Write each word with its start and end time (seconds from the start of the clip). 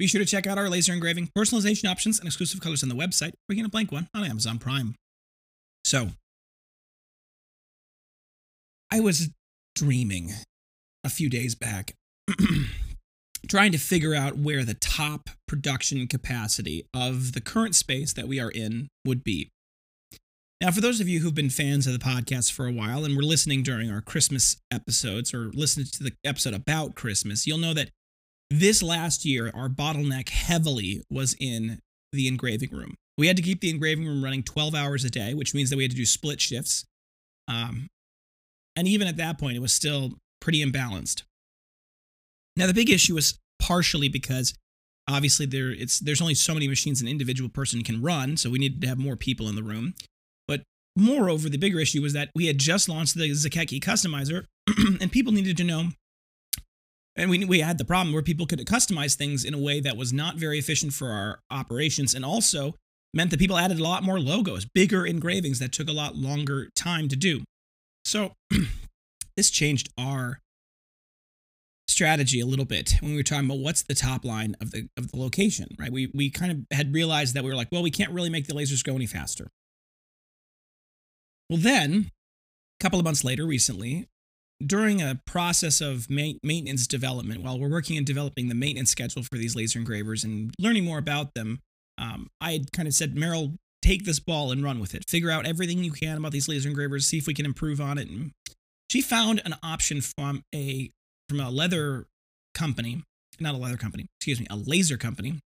Be 0.00 0.06
sure 0.06 0.18
to 0.18 0.24
check 0.24 0.46
out 0.46 0.56
our 0.56 0.70
laser 0.70 0.94
engraving, 0.94 1.28
personalization 1.36 1.86
options, 1.86 2.18
and 2.18 2.26
exclusive 2.26 2.58
colors 2.58 2.82
on 2.82 2.88
the 2.88 2.94
website, 2.94 3.32
or 3.50 3.54
get 3.54 3.66
a 3.66 3.68
blank 3.68 3.92
one 3.92 4.08
on 4.14 4.24
Amazon 4.24 4.58
Prime. 4.58 4.94
So, 5.84 6.12
I 8.90 9.00
was 9.00 9.28
dreaming 9.74 10.30
a 11.04 11.10
few 11.10 11.28
days 11.28 11.54
back, 11.54 11.96
trying 13.48 13.72
to 13.72 13.78
figure 13.78 14.14
out 14.14 14.38
where 14.38 14.64
the 14.64 14.72
top 14.72 15.28
production 15.46 16.06
capacity 16.06 16.86
of 16.94 17.34
the 17.34 17.42
current 17.42 17.74
space 17.74 18.14
that 18.14 18.26
we 18.26 18.40
are 18.40 18.50
in 18.50 18.88
would 19.04 19.22
be. 19.22 19.50
Now, 20.62 20.70
for 20.70 20.80
those 20.80 21.00
of 21.00 21.08
you 21.08 21.20
who've 21.20 21.34
been 21.34 21.50
fans 21.50 21.86
of 21.86 21.92
the 21.92 21.98
podcast 21.98 22.52
for 22.52 22.66
a 22.66 22.72
while 22.72 23.04
and 23.04 23.18
were 23.18 23.22
listening 23.22 23.62
during 23.62 23.90
our 23.90 24.00
Christmas 24.00 24.56
episodes 24.70 25.34
or 25.34 25.50
listening 25.52 25.88
to 25.92 26.02
the 26.02 26.12
episode 26.24 26.54
about 26.54 26.94
Christmas, 26.94 27.46
you'll 27.46 27.58
know 27.58 27.74
that 27.74 27.90
this 28.50 28.82
last 28.82 29.24
year, 29.24 29.50
our 29.54 29.68
bottleneck 29.68 30.28
heavily 30.28 31.02
was 31.08 31.36
in 31.38 31.80
the 32.12 32.26
engraving 32.26 32.70
room. 32.70 32.94
We 33.16 33.26
had 33.26 33.36
to 33.36 33.42
keep 33.42 33.60
the 33.60 33.70
engraving 33.70 34.06
room 34.06 34.24
running 34.24 34.42
12 34.42 34.74
hours 34.74 35.04
a 35.04 35.10
day, 35.10 35.34
which 35.34 35.54
means 35.54 35.70
that 35.70 35.76
we 35.76 35.84
had 35.84 35.92
to 35.92 35.96
do 35.96 36.06
split 36.06 36.40
shifts. 36.40 36.84
Um, 37.48 37.88
and 38.76 38.88
even 38.88 39.06
at 39.06 39.16
that 39.18 39.38
point, 39.38 39.56
it 39.56 39.60
was 39.60 39.72
still 39.72 40.14
pretty 40.40 40.64
imbalanced. 40.64 41.22
Now, 42.56 42.66
the 42.66 42.74
big 42.74 42.90
issue 42.90 43.14
was 43.14 43.38
partially 43.60 44.08
because 44.08 44.54
obviously 45.08 45.46
there 45.46 45.70
it's 45.70 45.98
there's 45.98 46.20
only 46.20 46.34
so 46.34 46.54
many 46.54 46.68
machines 46.68 47.00
an 47.00 47.08
individual 47.08 47.50
person 47.50 47.82
can 47.82 48.02
run, 48.02 48.36
so 48.36 48.50
we 48.50 48.58
needed 48.58 48.80
to 48.80 48.88
have 48.88 48.98
more 48.98 49.16
people 49.16 49.48
in 49.48 49.54
the 49.54 49.62
room. 49.62 49.94
But 50.48 50.62
moreover, 50.96 51.48
the 51.48 51.58
bigger 51.58 51.80
issue 51.80 52.02
was 52.02 52.12
that 52.14 52.30
we 52.34 52.46
had 52.46 52.58
just 52.58 52.88
launched 52.88 53.16
the 53.16 53.30
Zakeke 53.30 53.80
customizer, 53.80 54.46
and 55.00 55.12
people 55.12 55.32
needed 55.32 55.56
to 55.58 55.64
know. 55.64 55.88
And 57.16 57.30
we, 57.30 57.44
we 57.44 57.60
had 57.60 57.78
the 57.78 57.84
problem 57.84 58.12
where 58.12 58.22
people 58.22 58.46
could 58.46 58.64
customize 58.66 59.14
things 59.14 59.44
in 59.44 59.52
a 59.52 59.58
way 59.58 59.80
that 59.80 59.96
was 59.96 60.12
not 60.12 60.36
very 60.36 60.58
efficient 60.58 60.92
for 60.92 61.10
our 61.10 61.40
operations, 61.50 62.14
and 62.14 62.24
also 62.24 62.74
meant 63.12 63.30
that 63.30 63.40
people 63.40 63.58
added 63.58 63.78
a 63.78 63.82
lot 63.82 64.02
more 64.02 64.20
logos, 64.20 64.64
bigger 64.64 65.04
engravings 65.04 65.58
that 65.58 65.72
took 65.72 65.88
a 65.88 65.92
lot 65.92 66.14
longer 66.14 66.68
time 66.76 67.08
to 67.08 67.16
do. 67.16 67.42
So 68.04 68.32
this 69.36 69.50
changed 69.50 69.90
our 69.98 70.40
strategy 71.88 72.40
a 72.40 72.46
little 72.46 72.64
bit 72.64 72.94
when 73.00 73.10
we 73.10 73.16
were 73.16 73.22
talking 73.22 73.46
about 73.46 73.58
what's 73.58 73.82
the 73.82 73.94
top 73.94 74.24
line 74.24 74.54
of 74.60 74.70
the 74.70 74.88
of 74.96 75.10
the 75.10 75.18
location, 75.18 75.68
right? 75.78 75.92
We 75.92 76.10
we 76.14 76.30
kind 76.30 76.52
of 76.52 76.76
had 76.76 76.94
realized 76.94 77.34
that 77.34 77.44
we 77.44 77.50
were 77.50 77.56
like, 77.56 77.68
well, 77.72 77.82
we 77.82 77.90
can't 77.90 78.12
really 78.12 78.30
make 78.30 78.46
the 78.46 78.54
lasers 78.54 78.84
go 78.84 78.94
any 78.94 79.06
faster. 79.06 79.48
Well, 81.48 81.58
then, 81.58 82.10
a 82.80 82.82
couple 82.82 83.00
of 83.00 83.04
months 83.04 83.24
later, 83.24 83.44
recently, 83.44 84.06
during 84.64 85.00
a 85.00 85.20
process 85.26 85.80
of 85.80 86.08
ma- 86.10 86.32
maintenance 86.42 86.86
development, 86.86 87.42
while 87.42 87.58
we're 87.58 87.70
working 87.70 87.96
in 87.96 88.04
developing 88.04 88.48
the 88.48 88.54
maintenance 88.54 88.90
schedule 88.90 89.22
for 89.22 89.36
these 89.36 89.56
laser 89.56 89.78
engravers 89.78 90.24
and 90.24 90.52
learning 90.58 90.84
more 90.84 90.98
about 90.98 91.34
them, 91.34 91.60
um, 91.98 92.28
I 92.40 92.52
had 92.52 92.72
kind 92.72 92.88
of 92.88 92.94
said, 92.94 93.14
Meryl, 93.14 93.56
take 93.82 94.04
this 94.04 94.20
ball 94.20 94.52
and 94.52 94.62
run 94.62 94.80
with 94.80 94.94
it. 94.94 95.04
Figure 95.08 95.30
out 95.30 95.46
everything 95.46 95.82
you 95.82 95.92
can 95.92 96.18
about 96.18 96.32
these 96.32 96.48
laser 96.48 96.68
engravers, 96.68 97.06
see 97.06 97.18
if 97.18 97.26
we 97.26 97.34
can 97.34 97.46
improve 97.46 97.80
on 97.80 97.98
it. 97.98 98.08
And 98.08 98.32
she 98.90 99.00
found 99.00 99.40
an 99.44 99.54
option 99.62 100.00
from 100.00 100.42
a 100.54 100.90
from 101.28 101.40
a 101.40 101.48
leather 101.48 102.06
company, 102.54 103.04
not 103.38 103.54
a 103.54 103.58
leather 103.58 103.76
company, 103.76 104.06
excuse 104.18 104.40
me, 104.40 104.46
a 104.50 104.56
laser 104.56 104.96
company, 104.96 105.38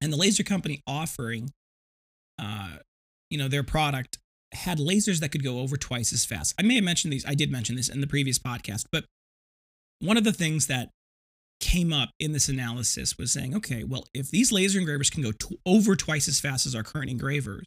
and 0.00 0.12
the 0.12 0.16
laser 0.16 0.44
company 0.44 0.80
offering, 0.86 1.50
uh, 2.38 2.76
you 3.30 3.36
know, 3.36 3.48
their 3.48 3.64
product 3.64 4.18
had 4.52 4.78
lasers 4.78 5.20
that 5.20 5.30
could 5.30 5.44
go 5.44 5.60
over 5.60 5.76
twice 5.76 6.12
as 6.12 6.24
fast. 6.24 6.54
I 6.58 6.62
may 6.62 6.76
have 6.76 6.84
mentioned 6.84 7.12
these, 7.12 7.26
I 7.26 7.34
did 7.34 7.50
mention 7.50 7.76
this 7.76 7.88
in 7.88 8.00
the 8.00 8.06
previous 8.06 8.38
podcast, 8.38 8.86
but 8.90 9.04
one 10.00 10.16
of 10.16 10.24
the 10.24 10.32
things 10.32 10.66
that 10.68 10.90
came 11.60 11.92
up 11.92 12.10
in 12.20 12.32
this 12.32 12.48
analysis 12.48 13.18
was 13.18 13.32
saying, 13.32 13.54
okay, 13.56 13.84
well, 13.84 14.04
if 14.14 14.30
these 14.30 14.52
laser 14.52 14.78
engravers 14.78 15.10
can 15.10 15.22
go 15.22 15.32
over 15.66 15.96
twice 15.96 16.28
as 16.28 16.40
fast 16.40 16.66
as 16.66 16.74
our 16.74 16.82
current 16.82 17.10
engravers, 17.10 17.66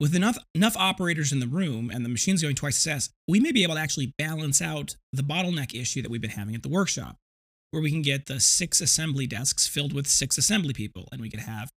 with 0.00 0.14
enough 0.14 0.38
enough 0.54 0.76
operators 0.76 1.32
in 1.32 1.40
the 1.40 1.46
room 1.46 1.90
and 1.90 2.04
the 2.04 2.08
machines 2.08 2.42
going 2.42 2.54
twice 2.54 2.78
as 2.78 2.92
fast, 2.92 3.10
we 3.26 3.40
may 3.40 3.52
be 3.52 3.64
able 3.64 3.74
to 3.74 3.80
actually 3.80 4.14
balance 4.16 4.62
out 4.62 4.96
the 5.12 5.22
bottleneck 5.22 5.78
issue 5.78 6.02
that 6.02 6.10
we've 6.10 6.20
been 6.20 6.30
having 6.30 6.54
at 6.54 6.62
the 6.62 6.68
workshop, 6.68 7.16
where 7.70 7.82
we 7.82 7.90
can 7.90 8.02
get 8.02 8.26
the 8.26 8.40
six 8.40 8.80
assembly 8.80 9.26
desks 9.26 9.66
filled 9.66 9.92
with 9.92 10.06
six 10.06 10.38
assembly 10.38 10.72
people, 10.72 11.08
and 11.12 11.20
we 11.20 11.28
could 11.28 11.40
have 11.40 11.70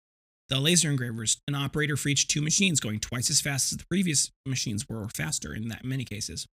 the 0.50 0.60
laser 0.60 0.90
engravers, 0.90 1.38
an 1.48 1.56
operator 1.56 1.96
for 1.96 2.10
each 2.10 2.28
two 2.28 2.42
machines 2.42 2.80
going 2.80 3.00
twice 3.00 3.30
as 3.30 3.40
fast 3.40 3.72
as 3.72 3.78
the 3.78 3.86
previous 3.86 4.32
machines 4.46 4.88
were, 4.90 5.02
or 5.02 5.10
faster 5.10 5.54
in 5.54 5.68
that 5.68 5.86
many 5.86 6.04
cases. 6.04 6.48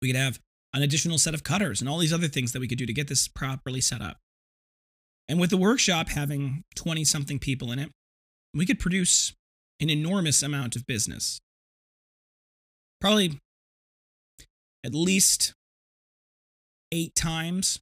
We 0.00 0.08
could 0.08 0.16
have 0.16 0.40
an 0.74 0.82
additional 0.82 1.18
set 1.18 1.34
of 1.34 1.44
cutters 1.44 1.80
and 1.80 1.88
all 1.88 1.98
these 1.98 2.12
other 2.12 2.28
things 2.28 2.52
that 2.52 2.60
we 2.60 2.68
could 2.68 2.78
do 2.78 2.86
to 2.86 2.92
get 2.92 3.08
this 3.08 3.28
properly 3.28 3.80
set 3.80 4.00
up. 4.00 4.16
And 5.28 5.38
with 5.38 5.50
the 5.50 5.56
workshop 5.56 6.08
having 6.08 6.64
20 6.74 7.04
something 7.04 7.38
people 7.38 7.70
in 7.70 7.78
it, 7.78 7.90
we 8.54 8.66
could 8.66 8.80
produce 8.80 9.34
an 9.80 9.90
enormous 9.90 10.42
amount 10.42 10.76
of 10.76 10.86
business. 10.86 11.40
Probably 13.00 13.38
at 14.84 14.94
least 14.94 15.54
eight 16.90 17.14
times 17.14 17.80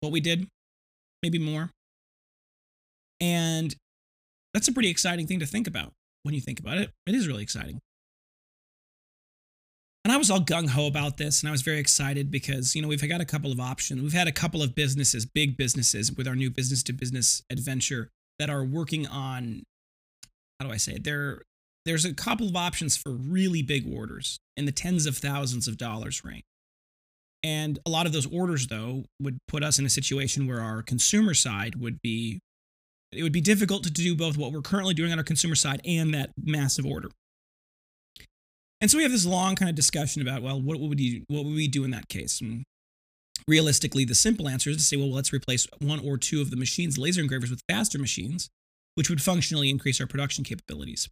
what 0.00 0.12
we 0.12 0.20
did, 0.20 0.46
maybe 1.22 1.38
more. 1.38 1.70
And 3.20 3.74
that's 4.54 4.68
a 4.68 4.72
pretty 4.72 4.88
exciting 4.88 5.26
thing 5.26 5.40
to 5.40 5.46
think 5.46 5.66
about 5.66 5.92
when 6.22 6.34
you 6.34 6.40
think 6.40 6.60
about 6.60 6.78
it. 6.78 6.90
It 7.06 7.14
is 7.14 7.26
really 7.28 7.42
exciting. 7.42 7.80
And 10.04 10.12
I 10.12 10.16
was 10.16 10.30
all 10.30 10.40
gung 10.40 10.70
ho 10.70 10.86
about 10.86 11.18
this, 11.18 11.42
and 11.42 11.48
I 11.48 11.52
was 11.52 11.62
very 11.62 11.78
excited 11.78 12.30
because, 12.30 12.74
you 12.74 12.80
know, 12.80 12.88
we've 12.88 13.06
got 13.06 13.20
a 13.20 13.26
couple 13.26 13.52
of 13.52 13.60
options. 13.60 14.00
We've 14.00 14.12
had 14.12 14.28
a 14.28 14.32
couple 14.32 14.62
of 14.62 14.74
businesses, 14.74 15.26
big 15.26 15.56
businesses, 15.56 16.10
with 16.10 16.26
our 16.26 16.36
new 16.36 16.50
business 16.50 16.82
to 16.84 16.92
business 16.92 17.42
adventure 17.50 18.08
that 18.38 18.48
are 18.48 18.64
working 18.64 19.06
on, 19.06 19.64
how 20.58 20.66
do 20.66 20.72
I 20.72 20.78
say 20.78 20.92
it? 20.92 21.04
There, 21.04 21.42
there's 21.84 22.06
a 22.06 22.14
couple 22.14 22.48
of 22.48 22.56
options 22.56 22.96
for 22.96 23.10
really 23.10 23.60
big 23.60 23.92
orders 23.92 24.38
in 24.56 24.64
the 24.64 24.72
tens 24.72 25.04
of 25.04 25.18
thousands 25.18 25.68
of 25.68 25.76
dollars 25.76 26.24
range. 26.24 26.44
And 27.42 27.78
a 27.84 27.90
lot 27.90 28.06
of 28.06 28.12
those 28.12 28.26
orders, 28.26 28.68
though, 28.68 29.04
would 29.20 29.38
put 29.46 29.62
us 29.62 29.78
in 29.78 29.84
a 29.84 29.90
situation 29.90 30.46
where 30.46 30.60
our 30.60 30.82
consumer 30.82 31.34
side 31.34 31.76
would 31.76 32.00
be 32.00 32.40
it 33.12 33.22
would 33.22 33.32
be 33.32 33.40
difficult 33.40 33.84
to 33.84 33.90
do 33.90 34.14
both 34.14 34.36
what 34.36 34.52
we're 34.52 34.60
currently 34.60 34.94
doing 34.94 35.12
on 35.12 35.18
our 35.18 35.24
consumer 35.24 35.54
side 35.54 35.80
and 35.84 36.12
that 36.14 36.30
massive 36.42 36.86
order. 36.86 37.08
And 38.80 38.90
so 38.90 38.96
we 38.96 39.02
have 39.02 39.12
this 39.12 39.26
long 39.26 39.56
kind 39.56 39.68
of 39.68 39.74
discussion 39.74 40.22
about, 40.22 40.42
well, 40.42 40.60
what 40.60 40.78
would 40.78 41.00
you, 41.00 41.24
what 41.28 41.44
would 41.44 41.54
we 41.54 41.68
do 41.68 41.84
in 41.84 41.90
that 41.90 42.08
case? 42.08 42.40
And 42.40 42.64
realistically, 43.48 44.04
the 44.04 44.14
simple 44.14 44.48
answer 44.48 44.70
is 44.70 44.76
to 44.76 44.82
say, 44.82 44.96
well, 44.96 45.10
let's 45.10 45.32
replace 45.32 45.66
one 45.80 46.00
or 46.00 46.16
two 46.16 46.40
of 46.40 46.50
the 46.50 46.56
machines, 46.56 46.98
laser 46.98 47.20
engravers, 47.20 47.50
with 47.50 47.62
faster 47.68 47.98
machines, 47.98 48.48
which 48.94 49.10
would 49.10 49.22
functionally 49.22 49.70
increase 49.70 50.00
our 50.00 50.06
production 50.06 50.44
capabilities. 50.44 51.08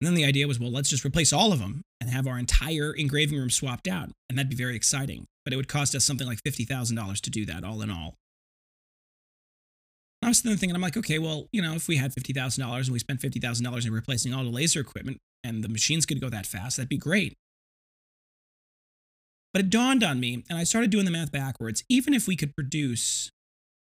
And 0.00 0.06
then 0.06 0.14
the 0.14 0.24
idea 0.24 0.46
was, 0.46 0.60
well, 0.60 0.70
let's 0.70 0.90
just 0.90 1.04
replace 1.04 1.32
all 1.32 1.52
of 1.52 1.58
them 1.58 1.82
and 2.00 2.10
have 2.10 2.26
our 2.26 2.38
entire 2.38 2.92
engraving 2.92 3.38
room 3.38 3.50
swapped 3.50 3.88
out. 3.88 4.10
And 4.28 4.38
that'd 4.38 4.50
be 4.50 4.56
very 4.56 4.76
exciting. 4.76 5.26
But 5.44 5.52
it 5.52 5.56
would 5.56 5.68
cost 5.68 5.94
us 5.94 6.04
something 6.04 6.26
like 6.26 6.42
$50,000 6.46 7.20
to 7.20 7.30
do 7.30 7.46
that, 7.46 7.64
all 7.64 7.82
in 7.82 7.90
all. 7.90 8.14
I 10.22 10.28
was 10.28 10.42
then 10.42 10.56
thinking, 10.56 10.74
I'm 10.74 10.82
like, 10.82 10.96
okay, 10.96 11.18
well, 11.18 11.46
you 11.52 11.62
know, 11.62 11.74
if 11.74 11.86
we 11.86 11.96
had 11.96 12.12
$50,000 12.12 12.84
and 12.84 12.90
we 12.90 12.98
spent 12.98 13.20
$50,000 13.20 13.86
in 13.86 13.92
replacing 13.92 14.34
all 14.34 14.42
the 14.42 14.50
laser 14.50 14.80
equipment 14.80 15.18
and 15.44 15.62
the 15.62 15.68
machines 15.68 16.06
could 16.06 16.20
go 16.20 16.28
that 16.28 16.46
fast, 16.46 16.76
that'd 16.76 16.88
be 16.88 16.98
great. 16.98 17.34
But 19.54 19.60
it 19.60 19.70
dawned 19.70 20.04
on 20.04 20.20
me, 20.20 20.44
and 20.50 20.58
I 20.58 20.64
started 20.64 20.90
doing 20.90 21.04
the 21.04 21.10
math 21.10 21.32
backwards. 21.32 21.82
Even 21.88 22.12
if 22.12 22.28
we 22.28 22.36
could 22.36 22.54
produce 22.54 23.30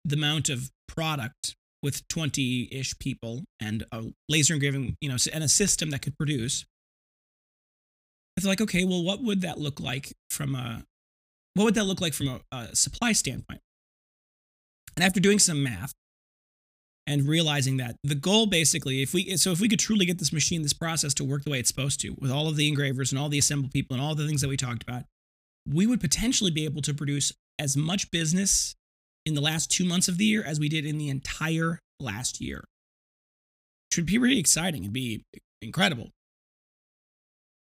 the 0.04 0.16
amount 0.16 0.48
of 0.48 0.70
product 0.88 1.54
with 1.82 2.06
20 2.08 2.68
ish 2.72 2.98
people 2.98 3.44
and 3.60 3.84
a 3.92 4.04
laser 4.28 4.54
engraving, 4.54 4.96
you 5.00 5.08
know, 5.08 5.16
and 5.32 5.44
a 5.44 5.48
system 5.48 5.90
that 5.90 6.02
could 6.02 6.16
produce, 6.18 6.64
it's 8.36 8.46
like, 8.46 8.60
okay, 8.60 8.84
well, 8.84 9.04
what 9.04 9.22
would 9.22 9.42
that 9.42 9.58
look 9.58 9.78
like 9.78 10.12
from 10.30 10.54
a, 10.54 10.84
what 11.54 11.64
would 11.64 11.74
that 11.74 11.84
look 11.84 12.00
like 12.00 12.14
from 12.14 12.28
a, 12.28 12.40
a 12.50 12.74
supply 12.74 13.12
standpoint? 13.12 13.60
And 14.96 15.04
after 15.04 15.20
doing 15.20 15.38
some 15.38 15.62
math, 15.62 15.92
and 17.06 17.26
realizing 17.26 17.78
that 17.78 17.96
the 18.04 18.14
goal 18.14 18.46
basically 18.46 19.02
if 19.02 19.12
we 19.12 19.36
so 19.36 19.50
if 19.50 19.60
we 19.60 19.68
could 19.68 19.78
truly 19.78 20.06
get 20.06 20.18
this 20.18 20.32
machine 20.32 20.62
this 20.62 20.72
process 20.72 21.12
to 21.14 21.24
work 21.24 21.44
the 21.44 21.50
way 21.50 21.58
it's 21.58 21.68
supposed 21.68 22.00
to 22.00 22.14
with 22.20 22.30
all 22.30 22.48
of 22.48 22.56
the 22.56 22.68
engravers 22.68 23.10
and 23.12 23.18
all 23.18 23.28
the 23.28 23.38
assemble 23.38 23.68
people 23.68 23.94
and 23.94 24.04
all 24.04 24.14
the 24.14 24.26
things 24.26 24.40
that 24.40 24.48
we 24.48 24.56
talked 24.56 24.82
about 24.82 25.02
we 25.68 25.86
would 25.86 26.00
potentially 26.00 26.50
be 26.50 26.64
able 26.64 26.82
to 26.82 26.94
produce 26.94 27.32
as 27.58 27.76
much 27.76 28.10
business 28.10 28.74
in 29.24 29.34
the 29.34 29.40
last 29.40 29.70
2 29.70 29.84
months 29.84 30.08
of 30.08 30.18
the 30.18 30.24
year 30.24 30.42
as 30.44 30.58
we 30.58 30.68
did 30.68 30.84
in 30.84 30.98
the 30.98 31.08
entire 31.08 31.78
last 32.00 32.40
year 32.40 32.64
should 33.92 34.06
be 34.06 34.18
really 34.18 34.38
exciting 34.38 34.84
and 34.84 34.92
be 34.92 35.22
incredible. 35.60 36.10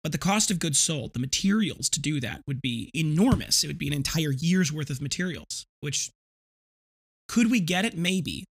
But 0.03 0.11
the 0.11 0.17
cost 0.17 0.51
of 0.51 0.59
goods 0.59 0.77
sold, 0.77 1.13
the 1.13 1.19
materials 1.19 1.89
to 1.89 1.99
do 1.99 2.19
that 2.19 2.41
would 2.45 2.61
be 2.61 2.91
enormous. 2.93 3.63
It 3.63 3.67
would 3.67 3.77
be 3.77 3.87
an 3.87 3.93
entire 3.93 4.31
year's 4.31 4.71
worth 4.71 4.89
of 4.89 5.01
materials, 5.01 5.65
which 5.81 6.11
could 7.27 7.49
we 7.49 7.59
get 7.59 7.85
it? 7.85 7.97
Maybe. 7.97 8.43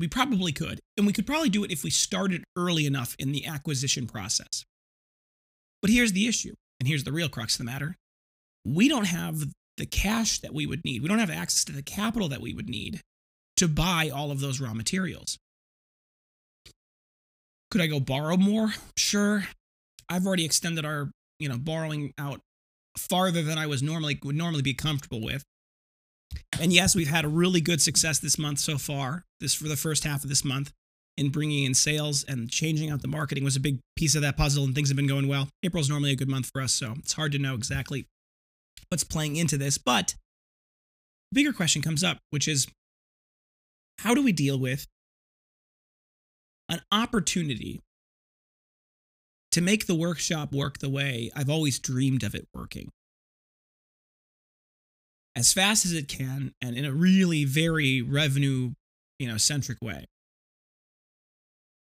We 0.00 0.08
probably 0.08 0.50
could. 0.50 0.80
And 0.96 1.06
we 1.06 1.12
could 1.12 1.26
probably 1.26 1.50
do 1.50 1.62
it 1.62 1.70
if 1.70 1.84
we 1.84 1.90
started 1.90 2.42
early 2.56 2.86
enough 2.86 3.14
in 3.18 3.32
the 3.32 3.46
acquisition 3.46 4.06
process. 4.06 4.64
But 5.82 5.90
here's 5.90 6.12
the 6.12 6.26
issue, 6.26 6.54
and 6.80 6.88
here's 6.88 7.04
the 7.04 7.12
real 7.12 7.28
crux 7.28 7.54
of 7.54 7.58
the 7.58 7.70
matter. 7.70 7.96
We 8.64 8.88
don't 8.88 9.06
have 9.06 9.44
the 9.76 9.86
cash 9.86 10.40
that 10.40 10.52
we 10.52 10.66
would 10.66 10.84
need. 10.84 11.02
We 11.02 11.08
don't 11.08 11.20
have 11.20 11.30
access 11.30 11.64
to 11.66 11.72
the 11.72 11.82
capital 11.82 12.28
that 12.28 12.40
we 12.40 12.54
would 12.54 12.68
need 12.68 13.00
to 13.58 13.68
buy 13.68 14.10
all 14.12 14.30
of 14.30 14.40
those 14.40 14.60
raw 14.60 14.74
materials. 14.74 15.38
Could 17.70 17.80
I 17.82 17.86
go 17.86 18.00
borrow 18.00 18.36
more? 18.36 18.74
Sure. 18.96 19.44
I've 20.08 20.26
already 20.26 20.44
extended 20.44 20.84
our, 20.84 21.10
you 21.38 21.48
know, 21.48 21.56
borrowing 21.56 22.12
out 22.18 22.40
farther 22.98 23.42
than 23.42 23.58
I 23.58 23.66
was 23.66 23.82
normally 23.82 24.18
would 24.24 24.34
normally 24.34 24.62
be 24.62 24.74
comfortable 24.74 25.20
with. 25.22 25.44
And 26.60 26.72
yes, 26.72 26.94
we've 26.94 27.08
had 27.08 27.24
a 27.24 27.28
really 27.28 27.60
good 27.60 27.80
success 27.80 28.18
this 28.18 28.38
month 28.38 28.58
so 28.58 28.78
far. 28.78 29.24
This 29.40 29.54
for 29.54 29.68
the 29.68 29.76
first 29.76 30.04
half 30.04 30.22
of 30.22 30.28
this 30.28 30.44
month 30.44 30.72
in 31.16 31.30
bringing 31.30 31.64
in 31.64 31.74
sales 31.74 32.24
and 32.24 32.50
changing 32.50 32.90
out 32.90 33.02
the 33.02 33.08
marketing 33.08 33.44
was 33.44 33.56
a 33.56 33.60
big 33.60 33.78
piece 33.96 34.14
of 34.14 34.22
that 34.22 34.36
puzzle 34.36 34.64
and 34.64 34.74
things 34.74 34.88
have 34.88 34.96
been 34.96 35.06
going 35.06 35.28
well. 35.28 35.48
April's 35.62 35.88
normally 35.88 36.12
a 36.12 36.16
good 36.16 36.28
month 36.28 36.50
for 36.52 36.62
us, 36.62 36.72
so 36.72 36.94
it's 36.98 37.12
hard 37.14 37.32
to 37.32 37.38
know 37.38 37.54
exactly 37.54 38.06
what's 38.88 39.04
playing 39.04 39.36
into 39.36 39.56
this, 39.56 39.78
but 39.78 40.14
the 41.30 41.34
bigger 41.34 41.52
question 41.52 41.82
comes 41.82 42.02
up, 42.02 42.18
which 42.30 42.48
is 42.48 42.66
how 43.98 44.14
do 44.14 44.22
we 44.22 44.32
deal 44.32 44.58
with 44.58 44.86
an 46.68 46.80
opportunity 46.90 47.80
to 49.52 49.60
make 49.60 49.86
the 49.86 49.94
workshop 49.94 50.52
work 50.52 50.78
the 50.78 50.88
way 50.88 51.30
I've 51.34 51.50
always 51.50 51.78
dreamed 51.78 52.22
of 52.22 52.34
it 52.34 52.46
working. 52.54 52.90
As 55.36 55.52
fast 55.52 55.84
as 55.84 55.92
it 55.92 56.08
can 56.08 56.52
and 56.60 56.76
in 56.76 56.84
a 56.84 56.92
really 56.92 57.44
very 57.44 58.02
revenue, 58.02 58.72
you 59.18 59.28
know, 59.28 59.36
centric 59.36 59.78
way. 59.80 60.06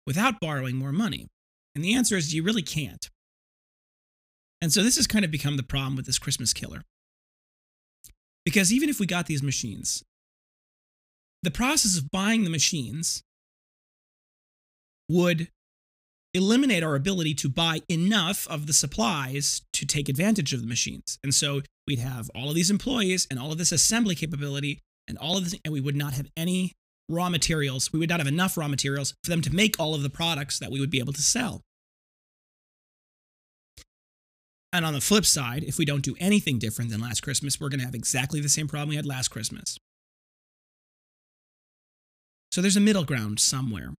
Without 0.07 0.41
borrowing 0.41 0.77
more 0.77 0.93
money. 0.93 1.29
And 1.75 1.85
the 1.85 1.95
answer 1.95 2.17
is 2.17 2.35
you 2.35 2.43
really 2.43 2.63
can't. 2.63 3.09
And 4.61 4.73
so 4.73 4.83
this 4.83 4.97
has 4.97 5.07
kind 5.07 5.25
of 5.25 5.31
become 5.31 5.57
the 5.57 5.63
problem 5.63 5.97
with 5.97 6.07
this 6.07 6.19
Christmas 6.19 6.53
killer. 6.53 6.83
Because 8.45 8.73
even 8.73 8.89
if 8.89 8.99
we 8.99 9.07
got 9.07 9.27
these 9.27 9.43
machines, 9.43 10.03
the 11.43 11.51
process 11.51 11.97
of 11.97 12.11
buying 12.11 12.45
the 12.45 12.51
machines 12.51 13.23
would 15.09 15.49
eliminate 16.35 16.83
our 16.83 16.95
ability 16.95 17.35
to 17.35 17.49
buy 17.49 17.81
enough 17.89 18.47
of 18.49 18.67
the 18.67 18.73
supplies 18.73 19.63
to 19.81 19.87
take 19.87 20.09
advantage 20.09 20.53
of 20.53 20.61
the 20.61 20.67
machines. 20.67 21.19
And 21.25 21.35
so 21.35 21.63
we'd 21.87 21.99
have 21.99 22.31
all 22.35 22.51
of 22.51 22.55
these 22.55 22.71
employees 22.71 23.27
and 23.31 23.39
all 23.39 23.51
of 23.51 23.59
this 23.59 23.73
assembly 23.73 24.15
capability 24.15 24.81
and 25.09 25.19
all 25.19 25.37
of 25.37 25.45
this, 25.45 25.59
and 25.65 25.73
we 25.73 25.81
would 25.81 25.97
not 25.97 26.13
have 26.13 26.29
any 26.37 26.73
raw 27.09 27.29
materials. 27.29 27.93
We 27.93 27.99
would 27.99 28.09
not 28.09 28.21
have 28.21 28.27
enough 28.27 28.57
raw 28.57 28.69
materials 28.69 29.15
for 29.25 29.31
them 29.31 29.41
to 29.43 29.55
make 29.55 29.81
all 29.81 29.95
of 29.95 30.03
the 30.03 30.11
products 30.11 30.59
that 30.59 30.71
we 30.71 30.81
would 30.81 30.91
be 30.91 31.01
able 31.01 31.15
to 31.15 31.23
sell. 31.23 31.63
And 34.73 34.85
on 34.87 34.93
the 34.93 35.01
flip 35.01 35.27
side, 35.27 35.65
if 35.65 35.79
we 35.79 35.85
don't 35.85 36.05
do 36.05 36.15
anything 36.21 36.59
different 36.59 36.91
than 36.91 37.01
last 37.01 37.23
Christmas, 37.23 37.59
we're 37.59 37.71
going 37.71 37.81
to 37.81 37.87
have 37.87 37.95
exactly 37.95 38.41
the 38.41 38.49
same 38.49 38.69
problem 38.69 38.91
we 38.91 38.97
had 38.97 39.07
last 39.07 39.29
Christmas. 39.29 39.79
So 42.53 42.61
there's 42.61 42.77
a 42.77 42.81
middle 42.81 43.05
ground 43.05 43.41
somewhere. 43.41 43.95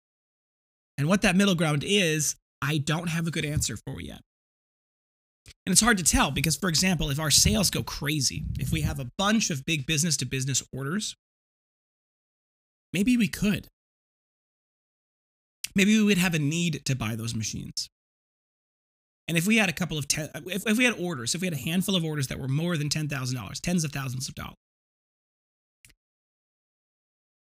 And 0.98 1.08
what 1.08 1.24
that 1.24 1.36
middle 1.36 1.56
ground 1.56 1.84
is, 1.86 2.36
I 2.62 2.78
don't 2.78 3.10
have 3.10 3.28
a 3.28 3.32
good 3.32 3.44
answer 3.44 3.76
for 3.76 4.00
yet. 4.00 4.22
And 5.66 5.72
it's 5.72 5.82
hard 5.82 5.98
to 5.98 6.04
tell 6.04 6.32
because, 6.32 6.56
for 6.56 6.70
example, 6.70 7.10
if 7.10 7.20
our 7.20 7.30
sales 7.30 7.70
go 7.70 7.84
crazy, 7.84 8.44
if 8.60 8.72
we 8.72 8.82
have 8.82 9.00
a 9.00 9.12
bunch 9.18 9.50
of 9.50 9.66
big 9.66 9.86
business 9.86 10.18
to 10.18 10.26
business 10.26 10.64
orders, 10.74 11.16
maybe 12.94 13.16
we 13.16 13.28
could. 13.28 13.68
Maybe 15.76 15.96
we 15.98 16.04
would 16.04 16.18
have 16.18 16.34
a 16.34 16.40
need 16.40 16.84
to 16.86 16.96
buy 16.96 17.16
those 17.16 17.36
machines. 17.36 17.88
And 19.28 19.38
if 19.38 19.48
we 19.48 19.58
had 19.58 19.70
a 19.70 19.74
couple 19.74 19.98
of, 19.98 20.08
ten, 20.08 20.30
if, 20.48 20.68
if 20.68 20.78
we 20.78 20.84
had 20.84 21.00
orders, 21.00 21.36
if 21.36 21.42
we 21.42 21.48
had 21.48 21.54
a 21.54 21.58
handful 21.58 21.96
of 21.96 22.04
orders 22.04 22.28
that 22.28 22.40
were 22.40 22.48
more 22.50 22.76
than 22.76 22.90
$10,000, 22.90 23.62
tens 23.62 23.84
of 23.84 23.92
thousands 23.92 24.28
of 24.28 24.36
dollars, 24.36 24.56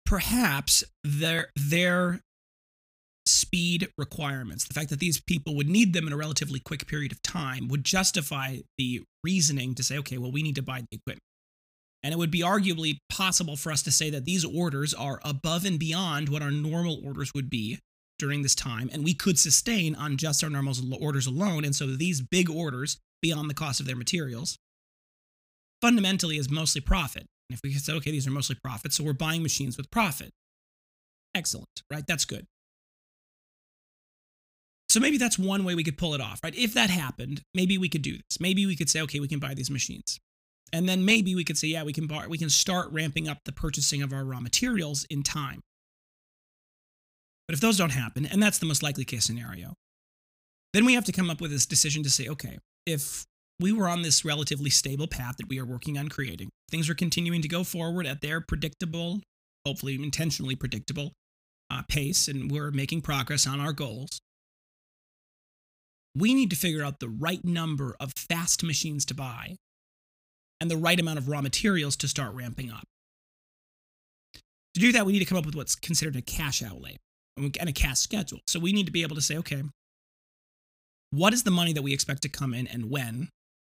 perhaps 0.06 0.84
their, 1.04 1.50
their 1.56 2.22
speed 3.32 3.88
requirements, 3.98 4.68
the 4.68 4.74
fact 4.74 4.90
that 4.90 5.00
these 5.00 5.20
people 5.20 5.56
would 5.56 5.70
need 5.70 5.94
them 5.94 6.08
in 6.08 6.14
a 6.14 6.18
relatively 6.18 6.60
quick 6.60 6.88
period 6.88 7.12
of 7.12 7.22
time, 7.22 7.68
would 7.68 7.84
justify 7.84 8.58
the 8.78 9.02
reasoning 9.24 9.74
to 9.76 9.84
say, 9.84 9.98
okay, 9.98 10.18
well, 10.18 10.32
we 10.32 10.44
need 10.44 10.56
to 10.56 10.62
buy 10.62 10.82
the 10.82 10.98
equipment. 10.98 11.22
And 12.04 12.14
it 12.14 12.18
would 12.18 12.32
be 12.32 12.42
arguably 12.42 12.98
possible 13.10 13.56
for 13.56 13.72
us 13.72 13.84
to 13.84 13.92
say 13.92 14.10
that 14.10 14.26
these 14.26 14.44
orders 14.44 14.94
are 14.94 15.20
above 15.24 15.66
and 15.66 15.80
beyond 15.80 16.30
what 16.30 16.42
our 16.42 16.52
normal 16.52 17.00
orders 17.06 17.32
would 17.36 17.50
be 17.50 17.80
during 18.18 18.42
this 18.42 18.56
time, 18.56 18.90
and 18.94 19.04
we 19.04 19.14
could 19.14 19.40
sustain 19.40 19.96
on 19.96 20.18
just 20.18 20.44
our 20.44 20.50
normal 20.50 20.76
orders 21.00 21.26
alone. 21.26 21.66
And 21.66 21.76
so 21.76 21.88
these 21.88 22.22
big 22.22 22.50
orders, 22.50 22.98
beyond 23.22 23.50
the 23.50 23.56
cost 23.56 23.80
of 23.80 23.88
their 23.88 23.96
materials, 23.96 24.58
fundamentally 25.82 26.38
is 26.38 26.50
mostly 26.50 26.82
profit. 26.82 27.26
And 27.50 27.58
if 27.58 27.62
we 27.64 27.74
could 27.74 27.82
say, 27.82 27.94
okay, 27.94 28.12
these 28.12 28.28
are 28.28 28.32
mostly 28.32 28.58
profit, 28.64 28.94
so 28.94 29.04
we're 29.04 29.14
buying 29.14 29.42
machines 29.42 29.76
with 29.76 29.90
profit. 29.90 30.30
Excellent, 31.34 31.82
right? 31.92 32.06
That's 32.08 32.26
good. 32.26 32.46
So 34.92 35.00
maybe 35.00 35.18
that's 35.18 35.40
one 35.40 35.64
way 35.64 35.74
we 35.74 35.86
could 35.86 35.98
pull 35.98 36.14
it 36.16 36.20
off, 36.20 36.42
right? 36.44 36.54
If 36.54 36.74
that 36.74 36.90
happened, 36.90 37.44
maybe 37.56 37.78
we 37.78 37.88
could 37.88 38.02
do 38.02 38.18
this. 38.18 38.42
Maybe 38.42 38.66
we 38.66 38.76
could 38.76 38.90
say, 38.90 39.00
okay, 39.04 39.22
we 39.22 39.28
can 39.30 39.40
buy 39.40 39.54
these 39.54 39.72
machines. 39.72 40.20
And 40.74 40.88
then 40.88 41.06
maybe 41.06 41.34
we 41.34 41.46
could 41.46 41.58
say, 41.58 41.70
yeah, 41.70 41.84
we 41.84 41.94
can 41.94 42.08
buy, 42.08 42.28
we 42.28 42.38
can 42.38 42.50
start 42.50 42.90
ramping 42.92 43.30
up 43.30 43.38
the 43.46 43.54
purchasing 43.54 44.02
of 44.02 44.12
our 44.12 44.26
raw 44.26 44.42
materials 44.42 45.06
in 45.10 45.24
time. 45.24 45.62
But 47.48 47.54
if 47.54 47.62
those 47.62 47.78
don't 47.78 47.92
happen, 47.92 48.26
and 48.26 48.44
that's 48.44 48.58
the 48.58 48.66
most 48.66 48.84
likely 48.84 49.06
case 49.06 49.24
scenario, 49.24 49.76
then 50.74 50.84
we 50.84 50.94
have 50.94 51.06
to 51.06 51.14
come 51.14 51.30
up 51.30 51.40
with 51.40 51.52
this 51.52 51.66
decision 51.66 52.04
to 52.04 52.10
say, 52.10 52.28
okay, 52.28 52.58
if 52.86 53.24
we 53.62 53.72
were 53.72 53.88
on 53.88 54.02
this 54.02 54.26
relatively 54.26 54.70
stable 54.70 55.08
path 55.08 55.38
that 55.38 55.48
we 55.48 55.58
are 55.58 55.66
working 55.66 55.98
on 55.98 56.10
creating, 56.10 56.50
things 56.70 56.90
are 56.90 56.96
continuing 56.96 57.42
to 57.42 57.48
go 57.48 57.64
forward 57.64 58.06
at 58.06 58.20
their 58.20 58.42
predictable, 58.42 59.22
hopefully 59.66 59.96
intentionally 59.96 60.58
predictable 60.58 61.14
uh, 61.70 61.82
pace, 61.88 62.28
and 62.28 62.52
we're 62.52 62.72
making 62.72 63.00
progress 63.00 63.48
on 63.48 63.62
our 63.62 63.72
goals 63.72 64.20
we 66.16 66.34
need 66.34 66.50
to 66.50 66.56
figure 66.56 66.84
out 66.84 67.00
the 67.00 67.10
right 67.10 67.44
number 67.44 67.96
of 68.00 68.12
fast 68.16 68.64
machines 68.64 69.06
to 69.06 69.14
buy 69.14 69.56
and 70.60 70.70
the 70.70 70.78
right 70.78 71.00
amount 71.00 71.18
of 71.18 71.28
raw 71.28 71.42
materials 71.42 71.96
to 71.98 72.08
start 72.08 72.34
ramping 72.34 72.70
up. 72.70 72.84
To 74.76 74.80
do 74.80 74.92
that, 74.92 75.06
we 75.06 75.14
need 75.14 75.20
to 75.20 75.26
come 75.26 75.38
up 75.38 75.46
with 75.46 75.56
what's 75.56 75.76
considered 75.76 76.16
a 76.16 76.22
cash 76.22 76.64
outlay 76.64 76.98
and 77.38 77.70
a 77.70 77.74
cash 77.74 78.00
schedule. 78.00 78.40
So 78.48 78.60
we 78.60 78.72
need 78.72 78.86
to 78.86 78.92
be 78.92 79.02
able 79.02 79.16
to 79.16 79.22
say, 79.22 79.38
okay, 79.38 79.64
what 81.12 81.34
is 81.34 81.44
the 81.44 81.52
money 81.52 81.74
that 81.74 81.82
we 81.82 81.94
expect 81.94 82.22
to 82.22 82.30
come 82.30 82.54
in 82.54 82.68
and 82.68 82.90
when? 82.90 83.30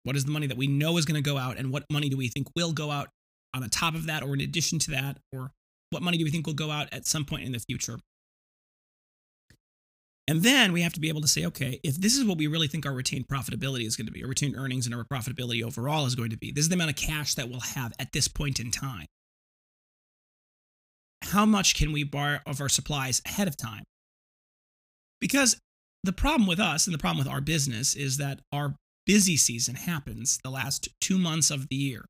What 0.05 0.17
is 0.17 0.25
the 0.25 0.31
money 0.31 0.47
that 0.47 0.57
we 0.57 0.67
know 0.67 0.97
is 0.99 1.05
going 1.05 1.23
to 1.23 1.29
go 1.29 1.39
out? 1.39 1.57
And 1.57 1.73
what 1.73 1.85
money 1.91 2.09
do 2.09 2.17
we 2.17 2.29
think 2.29 2.49
will 2.55 2.73
go 2.73 2.91
out 2.91 3.09
on 3.55 3.63
the 3.63 3.69
top 3.69 3.95
of 3.95 4.07
that 4.07 4.23
or 4.23 4.35
in 4.35 4.41
addition 4.41 4.79
to 4.81 4.91
that? 4.93 5.19
Or 5.33 5.51
what 5.91 6.03
money 6.03 6.19
do 6.19 6.25
we 6.25 6.31
think 6.31 6.47
will 6.47 6.55
go 6.55 6.71
out 6.71 6.89
at 6.93 7.07
some 7.07 7.25
point 7.25 7.45
in 7.45 7.53
the 7.53 7.61
future? 7.61 7.99
And 10.27 10.43
then 10.43 10.73
we 10.73 10.81
have 10.81 10.95
to 10.95 11.01
be 11.01 11.11
able 11.11 11.21
to 11.21 11.29
say, 11.29 11.45
okay, 11.45 11.81
if 11.83 11.97
this 11.97 12.17
is 12.17 12.25
what 12.25 12.39
we 12.39 12.47
really 12.47 12.67
think 12.67 12.87
our 12.87 12.95
retained 12.95 13.29
profitability 13.29 13.87
is 13.87 13.95
going 13.95 14.07
to 14.07 14.13
be, 14.13 14.23
our 14.23 14.29
retained 14.29 14.57
earnings 14.57 14.87
and 14.87 14.95
our 14.95 15.05
profitability 15.05 15.63
overall 15.63 16.07
is 16.07 16.15
going 16.15 16.31
to 16.31 16.39
be, 16.39 16.51
this 16.51 16.65
is 16.65 16.69
the 16.71 16.77
amount 16.77 16.91
of 16.91 16.97
cash 16.97 17.35
that 17.35 17.51
we'll 17.51 17.61
have 17.61 17.93
at 17.99 18.13
this 18.13 18.27
point 18.27 18.59
in 18.59 18.71
time. 18.71 19.07
How 21.23 21.45
much 21.45 21.75
can 21.75 21.93
we 21.93 22.05
borrow 22.05 22.39
of 22.47 22.61
our 22.61 22.71
supplies 22.71 23.21
ahead 23.27 23.49
of 23.49 23.57
time? 23.57 23.85
Because 25.21 25.59
the 26.03 26.13
problem 26.13 26.47
with 26.47 26.61
us 26.61 26.87
and 26.87 26.95
the 26.95 26.99
problem 26.99 27.19
with 27.19 27.33
our 27.33 27.41
business 27.41 27.95
is 27.95 28.17
that 28.17 28.41
our 28.51 28.77
busy 29.07 29.37
season 29.37 29.75
happens 29.75 30.39
the 30.43 30.51
last 30.51 30.89
two 31.01 31.19
months 31.19 31.51
of 31.51 31.69
the 31.69 31.77
year. 31.77 32.07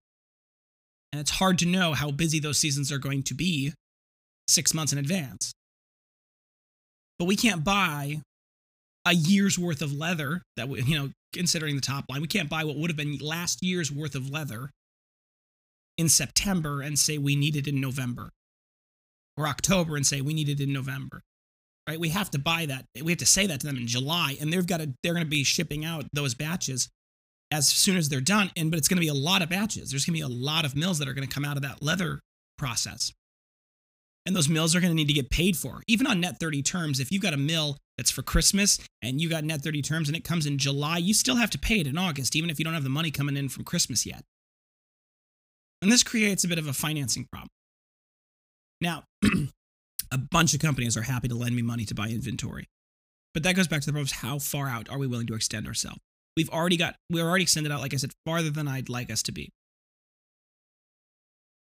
And 1.12 1.21
it's 1.21 1.33
hard 1.33 1.59
to 1.59 1.66
know 1.66 1.94
how 1.94 2.11
busy 2.12 2.38
those 2.38 2.59
seasons 2.59 2.92
are 2.92 2.99
going 2.99 3.25
to 3.25 3.35
be 3.35 3.73
six 4.47 4.75
months 4.75 4.92
in 4.92 4.99
advance 4.99 5.52
but 7.18 7.26
we 7.26 7.37
can't 7.37 7.64
buy 7.64 8.21
a 9.06 9.14
year's 9.14 9.59
worth 9.59 9.83
of 9.83 9.92
leather 9.92 10.42
that 10.56 10.68
we, 10.68 10.83
you 10.83 10.99
know, 10.99 11.11
considering 11.33 11.75
the 11.75 11.80
top 11.80 12.04
line, 12.09 12.21
we 12.21 12.28
can't 12.28 12.49
buy 12.49 12.64
what 12.64 12.76
would 12.76 12.90
have 12.90 12.97
been 12.97 13.18
last 13.18 13.62
year's 13.62 13.92
worth 13.92 14.14
of 14.14 14.30
leather 14.30 14.71
in 15.99 16.09
September 16.09 16.80
and 16.80 16.99
say 16.99 17.18
we 17.18 17.37
need 17.37 17.56
it 17.56 17.68
in 17.68 17.80
November 17.80 18.30
or 19.37 19.47
October 19.47 19.97
and 19.97 20.06
say 20.06 20.21
we 20.21 20.35
need 20.35 20.49
it 20.49 20.61
in 20.61 20.73
November. 20.73 21.21
Right? 21.88 22.00
We 22.00 22.09
have 22.11 22.30
to 22.30 22.38
buy 22.38 22.66
that. 22.66 22.87
We 23.00 23.12
have 23.12 23.18
to 23.18 23.26
say 23.26 23.47
that 23.47 23.61
to 23.61 23.66
them 23.66 23.76
in 23.76 23.87
July 23.87 24.38
and 24.40 24.50
they've 24.50 24.66
got 24.66 24.80
to 24.80 24.92
they're 25.02 25.12
going 25.12 25.26
to 25.26 25.30
be 25.30 25.44
shipping 25.44 25.85
out 25.85 26.06
those 26.14 26.35
batches 26.35 26.88
as 27.50 27.68
soon 27.68 27.97
as 27.99 28.09
they're 28.09 28.23
done 28.23 28.50
and 28.56 28.71
but 28.71 28.78
it's 28.78 28.88
going 28.88 28.97
to 28.97 29.02
be 29.02 29.09
a 29.09 29.14
lot 29.14 29.42
of 29.42 29.50
batches. 29.50 29.90
There's 29.90 30.06
going 30.06 30.18
to 30.18 30.26
be 30.26 30.33
a 30.33 30.37
lot 30.37 30.64
of 30.64 30.75
mills 30.75 30.99
that 30.99 31.09
are 31.09 31.14
going 31.14 31.28
to 31.28 31.35
come 31.35 31.44
out 31.44 31.56
of 31.56 31.62
that 31.62 31.83
leather 31.83 32.21
process. 32.56 33.12
And 34.26 34.35
those 34.35 34.49
mills 34.49 34.75
are 34.75 34.81
going 34.81 34.90
to 34.90 34.97
need 34.97 35.09
to 35.09 35.14
get 35.14 35.28
paid 35.28 35.57
for. 35.57 35.83
Even 35.87 36.07
on 36.07 36.21
net 36.21 36.40
30 36.40 36.62
terms, 36.62 36.99
if 36.99 37.12
you've 37.12 37.23
got 37.23 37.35
a 37.35 37.38
mill 37.38 37.76
that's 37.99 38.11
for 38.11 38.23
Christmas 38.23 38.78
and 39.02 39.21
you 39.21 39.28
got 39.28 39.45
net 39.45 39.61
30 39.61 39.83
terms 39.83 40.09
and 40.09 40.16
it 40.16 40.25
comes 40.25 40.47
in 40.47 40.57
July, 40.57 40.97
you 40.97 41.12
still 41.12 41.37
have 41.37 41.50
to 41.50 41.59
pay 41.59 41.81
it 41.81 41.87
in 41.87 41.99
August, 41.99 42.35
even 42.35 42.49
if 42.49 42.59
you 42.59 42.64
don't 42.64 42.75
have 42.75 42.85
the 42.85 42.88
money 42.88 43.11
coming 43.11 43.37
in 43.37 43.49
from 43.49 43.64
Christmas 43.64 44.07
yet. 44.07 44.25
And 45.83 45.93
this 45.93 46.02
creates 46.02 46.45
a 46.45 46.49
bit 46.49 46.59
of 46.59 46.66
a 46.66 46.73
financing 46.73 47.26
problem. 47.31 47.50
Now, 48.81 49.04
a 50.11 50.19
bunch 50.19 50.54
of 50.54 50.61
companies 50.61 50.97
are 50.97 51.02
happy 51.02 51.28
to 51.28 51.35
lend 51.35 51.54
me 51.54 51.62
money 51.62 51.85
to 51.85 51.95
buy 51.95 52.09
inventory. 52.09 52.69
But 53.35 53.43
that 53.43 53.57
goes 53.57 53.69
back 53.69 53.81
to 53.83 53.87
the 53.87 53.93
problem 53.93 54.07
of 54.07 54.12
how 54.12 54.38
far 54.38 54.69
out 54.69 54.88
are 54.88 54.99
we 54.99 55.07
willing 55.07 55.26
to 55.26 55.35
extend 55.35 55.66
ourselves? 55.66 55.99
We've 56.37 56.50
already 56.50 56.76
got, 56.76 56.97
we're 57.11 57.26
already 57.28 57.43
extended 57.43 57.71
out, 57.71 57.81
like 57.81 57.93
I 57.93 57.99
said, 57.99 58.12
farther 58.25 58.50
than 58.50 58.66
I'd 58.66 58.88
like 58.88 59.11
us 59.11 59.23
to 59.25 59.33
be. 59.33 59.50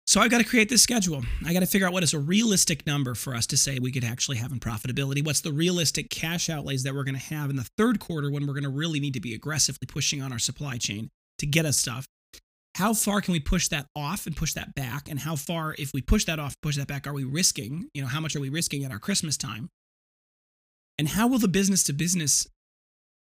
So 0.06 0.20
I've 0.20 0.30
got 0.30 0.38
to 0.38 0.44
create 0.44 0.68
this 0.68 0.82
schedule. 0.82 1.24
I 1.44 1.52
got 1.52 1.60
to 1.60 1.66
figure 1.66 1.86
out 1.86 1.92
what 1.92 2.04
is 2.04 2.14
a 2.14 2.18
realistic 2.20 2.86
number 2.86 3.16
for 3.16 3.34
us 3.34 3.44
to 3.48 3.56
say 3.56 3.80
we 3.80 3.90
could 3.90 4.04
actually 4.04 4.36
have 4.36 4.52
in 4.52 4.60
profitability. 4.60 5.24
What's 5.24 5.40
the 5.40 5.52
realistic 5.52 6.10
cash 6.10 6.48
outlays 6.48 6.84
that 6.84 6.94
we're 6.94 7.02
going 7.02 7.18
to 7.18 7.34
have 7.34 7.50
in 7.50 7.56
the 7.56 7.68
third 7.76 7.98
quarter 7.98 8.30
when 8.30 8.46
we're 8.46 8.54
going 8.54 8.62
to 8.62 8.68
really 8.70 9.00
need 9.00 9.14
to 9.14 9.20
be 9.20 9.34
aggressively 9.34 9.86
pushing 9.86 10.22
on 10.22 10.32
our 10.32 10.38
supply 10.38 10.76
chain 10.76 11.10
to 11.38 11.46
get 11.46 11.66
us 11.66 11.76
stuff? 11.76 12.06
How 12.76 12.94
far 12.94 13.20
can 13.20 13.32
we 13.32 13.40
push 13.40 13.66
that 13.68 13.86
off 13.96 14.26
and 14.26 14.36
push 14.36 14.52
that 14.52 14.76
back? 14.76 15.08
And 15.08 15.18
how 15.18 15.34
far, 15.34 15.74
if 15.76 15.90
we 15.92 16.02
push 16.02 16.24
that 16.26 16.38
off, 16.38 16.54
push 16.62 16.76
that 16.76 16.86
back, 16.86 17.08
are 17.08 17.12
we 17.12 17.24
risking? 17.24 17.88
You 17.92 18.02
know, 18.02 18.08
how 18.08 18.20
much 18.20 18.36
are 18.36 18.40
we 18.40 18.48
risking 18.48 18.84
at 18.84 18.92
our 18.92 19.00
Christmas 19.00 19.36
time? 19.36 19.70
And 20.98 21.08
how 21.08 21.26
will 21.26 21.38
the 21.38 21.48
business 21.48 21.82
to 21.84 21.92
business 21.92 22.46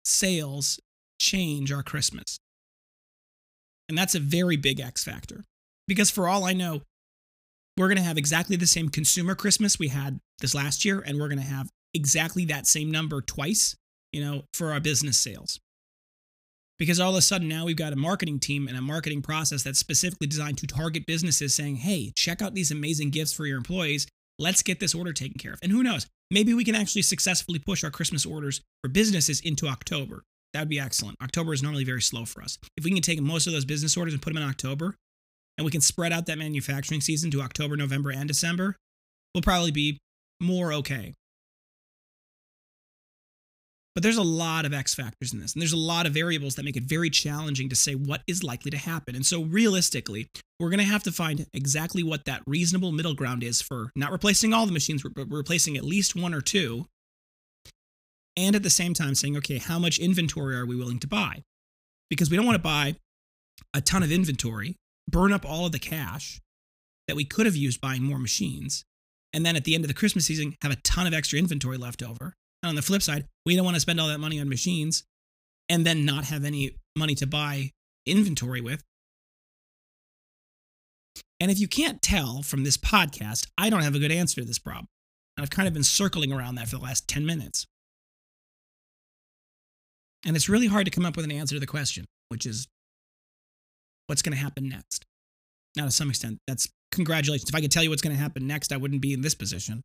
sales 0.04 0.80
change 1.20 1.72
our 1.72 1.84
Christmas? 1.84 2.38
And 3.90 3.98
that's 3.98 4.14
a 4.14 4.20
very 4.20 4.56
big 4.56 4.80
X 4.80 5.04
factor. 5.04 5.46
Because 5.88 6.10
for 6.10 6.28
all 6.28 6.44
I 6.44 6.54
know, 6.54 6.82
we're 7.78 7.88
going 7.88 7.98
to 7.98 8.04
have 8.04 8.18
exactly 8.18 8.56
the 8.56 8.68
same 8.68 8.90
consumer 8.90 9.36
Christmas 9.36 9.78
we 9.78 9.90
had 9.90 10.20
this 10.40 10.56
last 10.56 10.86
year, 10.86 11.04
and 11.06 11.20
we're 11.20 11.28
going 11.28 11.40
to 11.40 11.46
have 11.46 11.70
exactly 11.94 12.46
that 12.46 12.68
same 12.68 12.92
number 12.92 13.22
twice, 13.22 13.76
you 14.12 14.24
know, 14.24 14.44
for 14.54 14.72
our 14.72 14.80
business 14.80 15.18
sales. 15.18 15.60
Because 16.78 17.00
all 17.00 17.12
of 17.12 17.18
a 17.18 17.22
sudden 17.22 17.48
now 17.48 17.66
we've 17.66 17.78
got 17.78 17.94
a 17.94 17.98
marketing 17.98 18.40
team 18.40 18.68
and 18.68 18.78
a 18.78 18.82
marketing 18.82 19.22
process 19.22 19.64
that's 19.64 19.80
specifically 19.80 20.28
designed 20.28 20.58
to 20.58 20.68
target 20.68 21.06
businesses 21.06 21.54
saying, 21.54 21.78
hey, 21.78 22.12
check 22.16 22.42
out 22.42 22.54
these 22.54 22.72
amazing 22.72 23.12
gifts 23.12 23.32
for 23.32 23.46
your 23.46 23.58
employees. 23.58 24.08
Let's 24.40 24.62
get 24.62 24.82
this 24.82 24.94
order 24.94 25.14
taken 25.14 25.38
care 25.38 25.54
of. 25.54 25.60
And 25.64 25.72
who 25.72 25.84
knows, 25.84 26.06
maybe 26.30 26.54
we 26.54 26.66
can 26.66 26.76
actually 26.76 27.04
successfully 27.04 27.60
push 27.60 27.86
our 27.86 27.92
Christmas 27.92 28.26
orders 28.26 28.62
for 28.84 28.90
businesses 28.90 29.40
into 29.40 29.68
October. 29.68 30.24
That 30.54 30.60
would 30.62 30.70
be 30.70 30.80
excellent. 30.80 31.18
October 31.22 31.54
is 31.54 31.64
normally 31.64 31.86
very 31.86 32.02
slow 32.02 32.26
for 32.26 32.42
us. 32.42 32.58
If 32.76 32.84
we 32.84 32.92
can 32.92 33.02
take 33.02 33.22
most 33.22 33.48
of 33.48 33.54
those 33.54 33.66
business 33.66 33.96
orders 33.96 34.14
and 34.14 34.22
put 34.22 34.34
them 34.34 34.44
in 34.44 34.50
October, 34.50 34.96
and 35.58 35.66
we 35.66 35.72
can 35.72 35.82
spread 35.82 36.12
out 36.12 36.26
that 36.26 36.38
manufacturing 36.38 37.02
season 37.02 37.32
to 37.32 37.42
October, 37.42 37.78
November, 37.78 38.12
and 38.12 38.28
December, 38.28 38.76
we'll 39.34 39.42
probably 39.42 39.72
be 39.72 40.00
more 40.42 40.74
okay. 40.74 41.14
But 43.94 44.04
there's 44.04 44.18
a 44.18 44.24
lot 44.24 44.66
of 44.66 44.74
X 44.74 44.94
factors 44.94 45.32
in 45.32 45.40
this, 45.40 45.54
and 45.54 45.62
there's 45.62 45.72
a 45.72 45.78
lot 45.78 46.06
of 46.06 46.14
variables 46.14 46.56
that 46.56 46.66
make 46.66 46.76
it 46.76 46.84
very 46.84 47.10
challenging 47.10 47.70
to 47.70 47.78
say 47.78 47.96
what 47.96 48.22
is 48.28 48.44
likely 48.44 48.70
to 48.72 48.78
happen. 48.78 49.16
And 49.16 49.26
so, 49.26 49.44
realistically, 49.44 50.28
we're 50.60 50.70
going 50.70 50.80
to 50.80 50.86
have 50.86 51.04
to 51.04 51.14
find 51.14 51.46
exactly 51.54 52.04
what 52.04 52.26
that 52.26 52.42
reasonable 52.46 52.92
middle 52.92 53.14
ground 53.14 53.42
is 53.42 53.62
for 53.62 53.92
not 53.96 54.12
replacing 54.12 54.54
all 54.54 54.66
the 54.66 54.74
machines, 54.74 55.02
but 55.02 55.28
replacing 55.30 55.78
at 55.78 55.86
least 55.86 56.14
one 56.14 56.34
or 56.34 56.42
two. 56.42 56.88
And 58.36 58.54
at 58.54 58.64
the 58.64 58.70
same 58.70 58.94
time, 58.94 59.16
saying, 59.16 59.38
okay, 59.38 59.60
how 59.60 59.80
much 59.80 59.98
inventory 59.98 60.58
are 60.58 60.66
we 60.66 60.76
willing 60.76 61.00
to 61.00 61.08
buy? 61.08 61.44
Because 62.10 62.30
we 62.30 62.36
don't 62.36 62.46
want 62.46 62.58
to 62.58 62.64
buy 62.64 62.96
a 63.74 63.80
ton 63.80 64.04
of 64.04 64.12
inventory 64.12 64.76
burn 65.08 65.34
up 65.34 65.46
all 65.46 65.66
of 65.66 65.72
the 65.72 65.80
cash 65.80 66.42
that 67.08 67.16
we 67.16 67.26
could 67.26 67.46
have 67.46 67.56
used 67.56 67.82
buying 67.82 68.04
more 68.04 68.20
machines. 68.20 68.84
And 69.34 69.46
then 69.46 69.56
at 69.56 69.64
the 69.64 69.76
end 69.76 69.84
of 69.84 69.88
the 69.88 69.94
Christmas 69.94 70.26
season, 70.26 70.56
have 70.62 70.72
a 70.72 70.78
ton 70.78 71.08
of 71.08 71.14
extra 71.14 71.38
inventory 71.38 71.78
left 71.78 72.02
over. 72.02 72.34
And 72.64 72.70
on 72.70 72.76
the 72.76 72.82
flip 72.82 73.02
side, 73.02 73.26
we 73.46 73.56
don't 73.56 73.66
want 73.66 73.76
to 73.76 73.82
spend 73.82 74.00
all 74.00 74.08
that 74.08 74.20
money 74.20 74.40
on 74.40 74.50
machines 74.50 75.04
and 75.70 75.86
then 75.86 76.06
not 76.06 76.26
have 76.26 76.44
any 76.46 76.78
money 76.96 77.16
to 77.16 77.28
buy 77.28 77.72
inventory 78.06 78.62
with. 78.62 78.84
And 81.40 81.52
if 81.52 81.60
you 81.60 81.68
can't 81.68 82.02
tell 82.02 82.42
from 82.42 82.64
this 82.64 82.78
podcast, 82.78 83.48
I 83.58 83.70
don't 83.70 83.84
have 83.84 83.96
a 83.96 84.00
good 84.00 84.12
answer 84.12 84.42
to 84.42 84.48
this 84.48 84.60
problem. 84.60 84.88
And 85.36 85.44
I've 85.44 85.50
kind 85.50 85.68
of 85.68 85.74
been 85.74 85.84
circling 85.84 86.32
around 86.32 86.56
that 86.56 86.70
for 86.70 86.78
the 86.78 86.84
last 86.84 87.08
10 87.08 87.26
minutes. 87.26 87.66
And 90.26 90.36
it's 90.36 90.50
really 90.50 90.68
hard 90.68 90.86
to 90.86 90.92
come 90.92 91.06
up 91.06 91.16
with 91.16 91.26
an 91.26 91.32
answer 91.32 91.56
to 91.56 91.60
the 91.60 91.68
question, 91.68 92.06
which 92.30 92.46
is 92.46 92.68
what's 94.08 94.22
going 94.22 94.36
to 94.36 94.42
happen 94.42 94.70
next. 94.70 95.06
Now, 95.76 95.86
to 95.86 95.92
some 95.92 96.10
extent, 96.10 96.40
that's 96.48 96.70
congratulations. 96.92 97.50
If 97.50 97.56
I 97.56 97.62
could 97.62 97.72
tell 97.72 97.84
you 97.84 97.90
what's 97.90 98.02
going 98.02 98.16
to 98.16 98.22
happen 98.22 98.48
next, 98.48 98.72
I 98.72 98.78
wouldn't 98.78 99.02
be 99.02 99.14
in 99.14 99.22
this 99.22 99.36
position. 99.36 99.82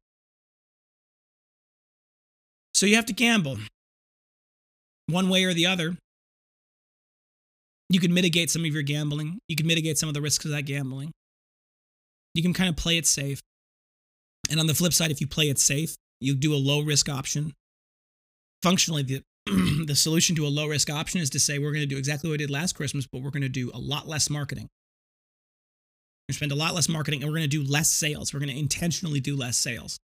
So 2.74 2.86
you 2.86 2.96
have 2.96 3.06
to 3.06 3.12
gamble 3.12 3.58
one 5.08 5.28
way 5.28 5.44
or 5.44 5.52
the 5.52 5.66
other. 5.66 5.96
You 7.88 7.98
can 7.98 8.14
mitigate 8.14 8.50
some 8.50 8.64
of 8.64 8.72
your 8.72 8.82
gambling. 8.82 9.40
You 9.48 9.56
can 9.56 9.66
mitigate 9.66 9.98
some 9.98 10.08
of 10.08 10.14
the 10.14 10.20
risks 10.20 10.44
of 10.44 10.52
that 10.52 10.62
gambling. 10.62 11.10
You 12.34 12.42
can 12.42 12.52
kind 12.52 12.70
of 12.70 12.76
play 12.76 12.96
it 12.96 13.06
safe. 13.06 13.40
And 14.48 14.60
on 14.60 14.66
the 14.66 14.74
flip 14.74 14.92
side, 14.92 15.10
if 15.10 15.20
you 15.20 15.26
play 15.26 15.48
it 15.48 15.58
safe, 15.58 15.96
you 16.20 16.34
do 16.34 16.54
a 16.54 16.56
low 16.56 16.80
risk 16.82 17.08
option. 17.08 17.52
Functionally, 18.62 19.02
the 19.02 19.22
the 19.86 19.94
solution 19.96 20.36
to 20.36 20.46
a 20.46 20.48
low 20.48 20.66
risk 20.66 20.90
option 20.90 21.20
is 21.20 21.30
to 21.30 21.40
say 21.40 21.58
we're 21.58 21.72
going 21.72 21.82
to 21.82 21.86
do 21.86 21.98
exactly 21.98 22.28
what 22.28 22.34
we 22.34 22.38
did 22.38 22.50
last 22.50 22.74
Christmas, 22.74 23.06
but 23.06 23.22
we're 23.22 23.30
going 23.30 23.42
to 23.42 23.48
do 23.48 23.70
a 23.74 23.78
lot 23.78 24.06
less 24.06 24.30
marketing. 24.30 24.68
To 26.28 26.34
spend 26.34 26.52
a 26.52 26.56
lot 26.56 26.74
less 26.74 26.88
marketing 26.88 27.22
and 27.22 27.30
we're 27.30 27.38
going 27.38 27.50
to 27.50 27.64
do 27.64 27.64
less 27.64 27.90
sales. 27.90 28.32
We're 28.32 28.40
going 28.40 28.52
to 28.52 28.58
intentionally 28.58 29.20
do 29.20 29.36
less 29.36 29.56
sales 29.56 29.98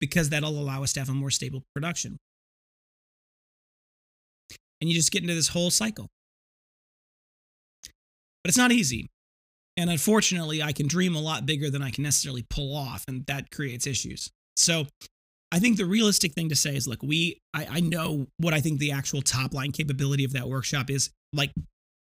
because 0.00 0.30
that'll 0.30 0.50
allow 0.50 0.82
us 0.82 0.92
to 0.94 1.00
have 1.00 1.08
a 1.08 1.14
more 1.14 1.30
stable 1.30 1.62
production. 1.74 2.18
And 4.80 4.90
you 4.90 4.96
just 4.96 5.12
get 5.12 5.22
into 5.22 5.34
this 5.34 5.48
whole 5.48 5.70
cycle. 5.70 6.08
But 8.42 8.48
it's 8.48 8.58
not 8.58 8.72
easy. 8.72 9.08
And 9.76 9.90
unfortunately, 9.90 10.62
I 10.62 10.72
can 10.72 10.86
dream 10.86 11.14
a 11.14 11.20
lot 11.20 11.46
bigger 11.46 11.70
than 11.70 11.82
I 11.82 11.90
can 11.90 12.02
necessarily 12.02 12.44
pull 12.48 12.74
off, 12.74 13.04
and 13.08 13.26
that 13.26 13.50
creates 13.50 13.86
issues. 13.86 14.30
So 14.56 14.86
I 15.56 15.58
think 15.58 15.78
the 15.78 15.86
realistic 15.86 16.34
thing 16.34 16.50
to 16.50 16.54
say 16.54 16.76
is 16.76 16.86
look, 16.86 17.02
we 17.02 17.40
I, 17.54 17.66
I 17.70 17.80
know 17.80 18.26
what 18.36 18.52
I 18.52 18.60
think 18.60 18.78
the 18.78 18.92
actual 18.92 19.22
top 19.22 19.54
line 19.54 19.72
capability 19.72 20.22
of 20.22 20.34
that 20.34 20.50
workshop 20.50 20.90
is. 20.90 21.08
Like, 21.32 21.50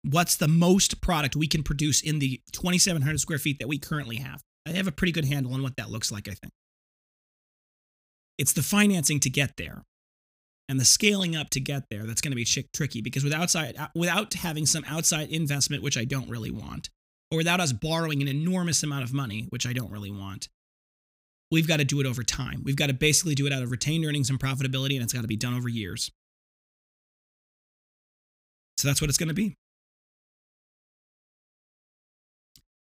what's 0.01 0.35
the 0.35 0.47
most 0.47 0.99
product 0.99 1.35
we 1.35 1.45
can 1.45 1.61
produce 1.61 2.01
in 2.01 2.17
the 2.17 2.41
2,700 2.53 3.19
square 3.19 3.37
feet 3.37 3.59
that 3.59 3.67
we 3.67 3.77
currently 3.77 4.15
have? 4.15 4.41
I 4.65 4.71
have 4.71 4.87
a 4.87 4.91
pretty 4.91 5.11
good 5.11 5.25
handle 5.25 5.53
on 5.53 5.61
what 5.61 5.75
that 5.77 5.91
looks 5.91 6.11
like, 6.11 6.27
I 6.27 6.31
think. 6.33 6.51
It's 8.39 8.53
the 8.53 8.63
financing 8.63 9.19
to 9.19 9.29
get 9.29 9.57
there 9.57 9.83
and 10.67 10.79
the 10.79 10.85
scaling 10.85 11.35
up 11.35 11.51
to 11.51 11.59
get 11.59 11.83
there 11.91 12.07
that's 12.07 12.21
going 12.21 12.31
to 12.31 12.35
be 12.35 12.45
tricky 12.45 13.01
because 13.01 13.23
without 13.23 13.43
outside, 13.43 13.77
uh, 13.77 13.89
without 13.93 14.33
having 14.33 14.65
some 14.65 14.83
outside 14.87 15.29
investment, 15.29 15.83
which 15.83 15.99
I 15.99 16.05
don't 16.05 16.29
really 16.31 16.49
want, 16.49 16.89
or 17.29 17.37
without 17.37 17.59
us 17.59 17.73
borrowing 17.73 18.23
an 18.23 18.27
enormous 18.27 18.81
amount 18.81 19.03
of 19.03 19.13
money, 19.13 19.45
which 19.51 19.67
I 19.67 19.73
don't 19.73 19.91
really 19.91 20.11
want, 20.11 20.49
we've 21.51 21.67
got 21.67 21.77
to 21.77 21.85
do 21.85 21.99
it 21.99 22.05
over 22.05 22.23
time. 22.23 22.61
We've 22.63 22.75
got 22.75 22.87
to 22.87 22.93
basically 22.93 23.35
do 23.35 23.45
it 23.47 23.53
out 23.53 23.63
of 23.63 23.71
retained 23.71 24.05
earnings 24.05 24.29
and 24.29 24.39
profitability, 24.39 24.95
and 24.95 25.03
it's 25.03 25.13
got 25.13 25.21
to 25.21 25.27
be 25.27 25.37
done 25.37 25.55
over 25.55 25.69
years. 25.69 26.11
So 28.77 28.87
that's 28.87 29.01
what 29.01 29.09
it's 29.09 29.17
going 29.17 29.29
to 29.29 29.35
be. 29.35 29.55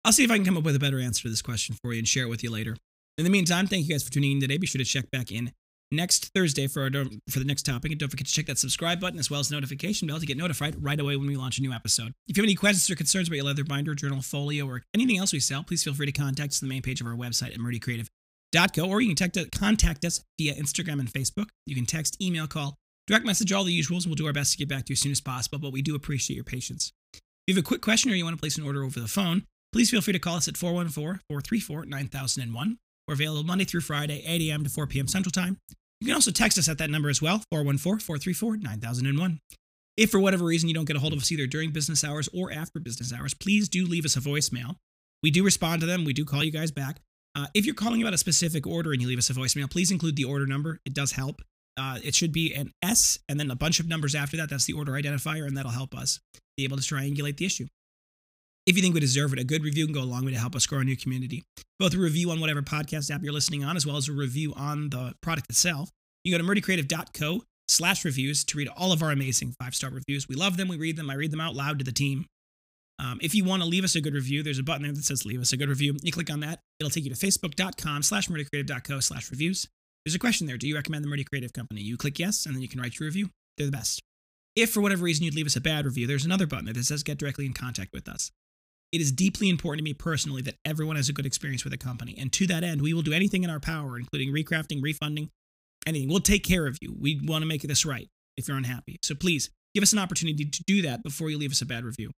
I'll 0.03 0.11
see 0.11 0.23
if 0.23 0.31
I 0.31 0.35
can 0.35 0.45
come 0.45 0.57
up 0.57 0.63
with 0.63 0.75
a 0.75 0.79
better 0.79 0.99
answer 0.99 1.23
to 1.23 1.29
this 1.29 1.41
question 1.41 1.75
for 1.81 1.93
you 1.93 1.99
and 1.99 2.07
share 2.07 2.25
it 2.25 2.29
with 2.29 2.43
you 2.43 2.51
later. 2.51 2.77
In 3.17 3.23
the 3.23 3.29
meantime, 3.29 3.65
thank 3.67 3.87
you 3.87 3.93
guys 3.93 4.03
for 4.03 4.11
tuning 4.11 4.33
in 4.33 4.41
today. 4.41 4.57
Be 4.57 4.67
sure 4.67 4.79
to 4.79 4.85
check 4.85 5.09
back 5.09 5.31
in 5.31 5.51
next 5.91 6.31
Thursday 6.35 6.67
for 6.67 6.83
our 6.83 6.89
for 7.29 7.39
the 7.39 7.45
next 7.45 7.63
topic, 7.63 7.91
and 7.91 7.99
don't 7.99 8.09
forget 8.09 8.27
to 8.27 8.33
check 8.33 8.45
that 8.47 8.57
subscribe 8.57 8.99
button 8.99 9.19
as 9.19 9.31
well 9.31 9.39
as 9.39 9.49
the 9.49 9.55
notification 9.55 10.07
bell 10.07 10.19
to 10.19 10.25
get 10.25 10.37
notified 10.37 10.83
right 10.83 10.99
away 10.99 11.15
when 11.15 11.27
we 11.27 11.35
launch 11.35 11.57
a 11.57 11.61
new 11.61 11.71
episode. 11.71 12.13
If 12.27 12.37
you 12.37 12.41
have 12.41 12.47
any 12.47 12.55
questions 12.55 12.89
or 12.89 12.95
concerns 12.95 13.27
about 13.27 13.37
your 13.37 13.45
leather 13.45 13.63
binder, 13.63 13.95
journal, 13.95 14.21
folio, 14.21 14.67
or 14.67 14.83
anything 14.93 15.17
else 15.17 15.33
we 15.33 15.39
sell, 15.39 15.63
please 15.63 15.83
feel 15.83 15.93
free 15.93 16.07
to 16.07 16.11
contact 16.11 16.51
us 16.51 16.61
on 16.61 16.69
the 16.69 16.73
main 16.73 16.81
page 16.81 17.01
of 17.01 17.07
our 17.07 17.15
website 17.15 17.53
at 17.53 17.59
Murdy 17.59 17.79
Or 18.55 19.01
you 19.01 19.13
can 19.13 19.29
text, 19.29 19.51
contact 19.51 20.05
us 20.05 20.21
via 20.39 20.53
Instagram 20.55 20.99
and 20.99 21.11
Facebook. 21.11 21.47
You 21.65 21.75
can 21.75 21.85
text, 21.85 22.21
email, 22.21 22.47
call, 22.47 22.75
direct 23.07 23.25
message, 23.25 23.51
all 23.51 23.63
the 23.63 23.79
usuals. 23.79 24.05
We'll 24.05 24.15
do 24.15 24.27
our 24.27 24.33
best 24.33 24.53
to 24.53 24.57
get 24.57 24.69
back 24.69 24.85
to 24.85 24.91
you 24.91 24.95
as 24.95 24.99
soon 24.99 25.11
as 25.11 25.21
possible, 25.21 25.59
but 25.59 25.71
we 25.71 25.81
do 25.81 25.95
appreciate 25.95 26.35
your 26.35 26.43
patience. 26.43 26.91
If 27.13 27.21
you 27.47 27.55
have 27.55 27.63
a 27.63 27.67
quick 27.67 27.81
question 27.81 28.11
or 28.11 28.15
you 28.15 28.23
want 28.23 28.35
to 28.35 28.41
place 28.41 28.57
an 28.57 28.65
order 28.65 28.83
over 28.83 28.99
the 28.99 29.07
phone, 29.07 29.43
please 29.71 29.91
feel 29.91 30.01
free 30.01 30.13
to 30.13 30.19
call 30.19 30.37
us 30.37 30.47
at 30.47 30.57
414 30.57 31.21
434 31.29 31.85
9001. 31.85 32.77
We're 33.07 33.13
available 33.13 33.43
Monday 33.43 33.65
through 33.65 33.81
Friday, 33.81 34.23
8 34.25 34.49
a.m. 34.49 34.63
to 34.63 34.69
4 34.69 34.87
p.m. 34.87 35.07
Central 35.07 35.31
Time. 35.31 35.57
You 36.01 36.07
can 36.07 36.15
also 36.15 36.31
text 36.31 36.57
us 36.57 36.67
at 36.67 36.77
that 36.79 36.89
number 36.89 37.09
as 37.09 37.21
well, 37.21 37.43
414 37.51 37.99
434 37.99 38.57
9001. 38.57 39.39
If 39.97 40.09
for 40.09 40.19
whatever 40.19 40.45
reason 40.45 40.67
you 40.67 40.75
don't 40.75 40.85
get 40.85 40.97
a 40.97 40.99
hold 40.99 41.13
of 41.13 41.19
us 41.19 41.31
either 41.31 41.47
during 41.47 41.71
business 41.71 42.03
hours 42.03 42.27
or 42.33 42.51
after 42.51 42.79
business 42.79 43.13
hours, 43.13 43.33
please 43.33 43.69
do 43.69 43.85
leave 43.85 44.05
us 44.05 44.17
a 44.17 44.19
voicemail. 44.19 44.75
We 45.23 45.31
do 45.31 45.43
respond 45.43 45.81
to 45.81 45.87
them, 45.87 46.03
we 46.03 46.13
do 46.13 46.25
call 46.25 46.43
you 46.43 46.51
guys 46.51 46.71
back. 46.71 46.99
Uh, 47.35 47.47
if 47.53 47.65
you're 47.65 47.75
calling 47.75 48.01
about 48.01 48.13
a 48.13 48.17
specific 48.17 48.65
order 48.65 48.93
and 48.93 49.01
you 49.01 49.07
leave 49.07 49.17
us 49.17 49.29
a 49.29 49.33
voicemail, 49.33 49.69
please 49.69 49.91
include 49.91 50.15
the 50.15 50.23
order 50.23 50.47
number. 50.47 50.79
It 50.85 50.93
does 50.93 51.11
help. 51.11 51.41
Uh, 51.77 51.99
it 52.01 52.15
should 52.15 52.31
be 52.31 52.53
an 52.53 52.71
S 52.81 53.19
and 53.27 53.37
then 53.37 53.51
a 53.51 53.55
bunch 53.55 53.81
of 53.81 53.89
numbers 53.89 54.15
after 54.15 54.37
that. 54.37 54.49
That's 54.49 54.65
the 54.65 54.73
order 54.73 54.93
identifier, 54.93 55.45
and 55.45 55.57
that'll 55.57 55.71
help 55.71 55.93
us 55.93 56.21
be 56.55 56.63
able 56.63 56.77
to 56.77 56.83
triangulate 56.83 57.35
the 57.35 57.45
issue. 57.45 57.67
If 58.65 58.77
you 58.77 58.81
think 58.81 58.93
we 58.93 59.01
deserve 59.01 59.33
it, 59.33 59.39
a 59.39 59.43
good 59.43 59.63
review 59.63 59.85
can 59.85 59.93
go 59.93 60.01
a 60.01 60.03
long 60.03 60.25
way 60.25 60.31
to 60.31 60.39
help 60.39 60.55
us 60.55 60.65
grow 60.65 60.79
a 60.79 60.83
new 60.83 60.95
community. 60.95 61.43
Both 61.77 61.93
a 61.93 61.97
review 61.97 62.31
on 62.31 62.39
whatever 62.39 62.61
podcast 62.61 63.11
app 63.11 63.21
you're 63.21 63.33
listening 63.33 63.63
on, 63.63 63.75
as 63.75 63.85
well 63.85 63.97
as 63.97 64.07
a 64.07 64.13
review 64.13 64.53
on 64.55 64.89
the 64.89 65.13
product 65.21 65.49
itself. 65.49 65.91
You 66.23 66.31
go 66.31 66.37
to 66.37 66.43
murdycreative.co 66.43 67.43
slash 67.67 68.05
reviews 68.05 68.43
to 68.45 68.57
read 68.57 68.69
all 68.69 68.91
of 68.91 69.03
our 69.03 69.11
amazing 69.11 69.53
five-star 69.59 69.91
reviews. 69.91 70.27
We 70.29 70.35
love 70.35 70.57
them. 70.57 70.67
We 70.67 70.77
read 70.77 70.95
them. 70.95 71.09
I 71.09 71.15
read 71.15 71.31
them 71.31 71.41
out 71.41 71.55
loud 71.55 71.77
to 71.79 71.85
the 71.85 71.91
team. 71.91 72.25
Um, 72.97 73.19
if 73.21 73.35
you 73.35 73.43
want 73.43 73.61
to 73.61 73.67
leave 73.67 73.83
us 73.83 73.95
a 73.95 74.01
good 74.01 74.13
review, 74.13 74.41
there's 74.41 74.59
a 74.59 74.63
button 74.63 74.83
there 74.83 74.93
that 74.93 75.03
says 75.03 75.25
leave 75.25 75.41
us 75.41 75.51
a 75.51 75.57
good 75.57 75.69
review. 75.69 75.97
You 76.01 76.11
click 76.11 76.31
on 76.31 76.39
that. 76.41 76.59
It'll 76.79 76.89
take 76.89 77.03
you 77.03 77.13
to 77.13 77.15
facebook.com 77.15 78.03
slash 78.03 78.29
murdycreative.co 78.29 78.99
slash 79.01 79.29
reviews. 79.31 79.67
There's 80.05 80.15
a 80.15 80.19
question 80.19 80.47
there. 80.47 80.57
Do 80.57 80.67
you 80.67 80.75
recommend 80.75 81.03
the 81.03 81.09
Murdy 81.09 81.23
Creative 81.23 81.51
Company? 81.51 81.81
You 81.81 81.97
click 81.97 82.19
yes, 82.19 82.45
and 82.45 82.55
then 82.55 82.61
you 82.61 82.67
can 82.67 82.79
write 82.79 82.99
your 82.99 83.07
review. 83.07 83.29
They're 83.57 83.67
the 83.67 83.71
best. 83.71 84.01
If 84.55 84.71
for 84.71 84.79
whatever 84.79 85.03
reason 85.03 85.25
you'd 85.25 85.35
leave 85.35 85.47
us 85.47 85.55
a 85.55 85.61
bad 85.61 85.85
review, 85.85 86.07
there's 86.07 86.25
another 86.25 86.47
button 86.47 86.65
there 86.65 86.73
that 86.73 86.85
says 86.85 87.03
get 87.03 87.17
directly 87.17 87.45
in 87.45 87.53
contact 87.53 87.91
with 87.91 88.07
us. 88.07 88.31
It 88.91 89.01
is 89.01 89.11
deeply 89.11 89.49
important 89.49 89.79
to 89.79 89.83
me 89.83 89.93
personally 89.93 90.41
that 90.43 90.55
everyone 90.63 90.95
has 90.95 91.09
a 91.09 91.13
good 91.13 91.25
experience 91.25 91.65
with 91.65 91.71
the 91.71 91.77
company. 91.77 92.15
And 92.17 92.31
to 92.33 92.47
that 92.47 92.63
end, 92.63 92.81
we 92.81 92.93
will 92.93 93.01
do 93.01 93.11
anything 93.11 93.43
in 93.43 93.49
our 93.49 93.59
power, 93.59 93.97
including 93.97 94.33
recrafting, 94.33 94.81
refunding, 94.81 95.29
anything. 95.85 96.07
We'll 96.07 96.19
take 96.19 96.43
care 96.43 96.67
of 96.67 96.77
you. 96.81 96.95
We 96.97 97.19
want 97.21 97.41
to 97.41 97.47
make 97.47 97.63
this 97.63 97.85
right 97.85 98.07
if 98.37 98.47
you're 98.47 98.57
unhappy. 98.57 98.97
So 99.01 99.15
please 99.15 99.49
give 99.73 99.83
us 99.83 99.91
an 99.91 99.99
opportunity 99.99 100.45
to 100.45 100.63
do 100.65 100.81
that 100.83 101.03
before 101.03 101.29
you 101.29 101.37
leave 101.37 101.51
us 101.51 101.61
a 101.61 101.65
bad 101.65 101.83
review. 101.83 102.11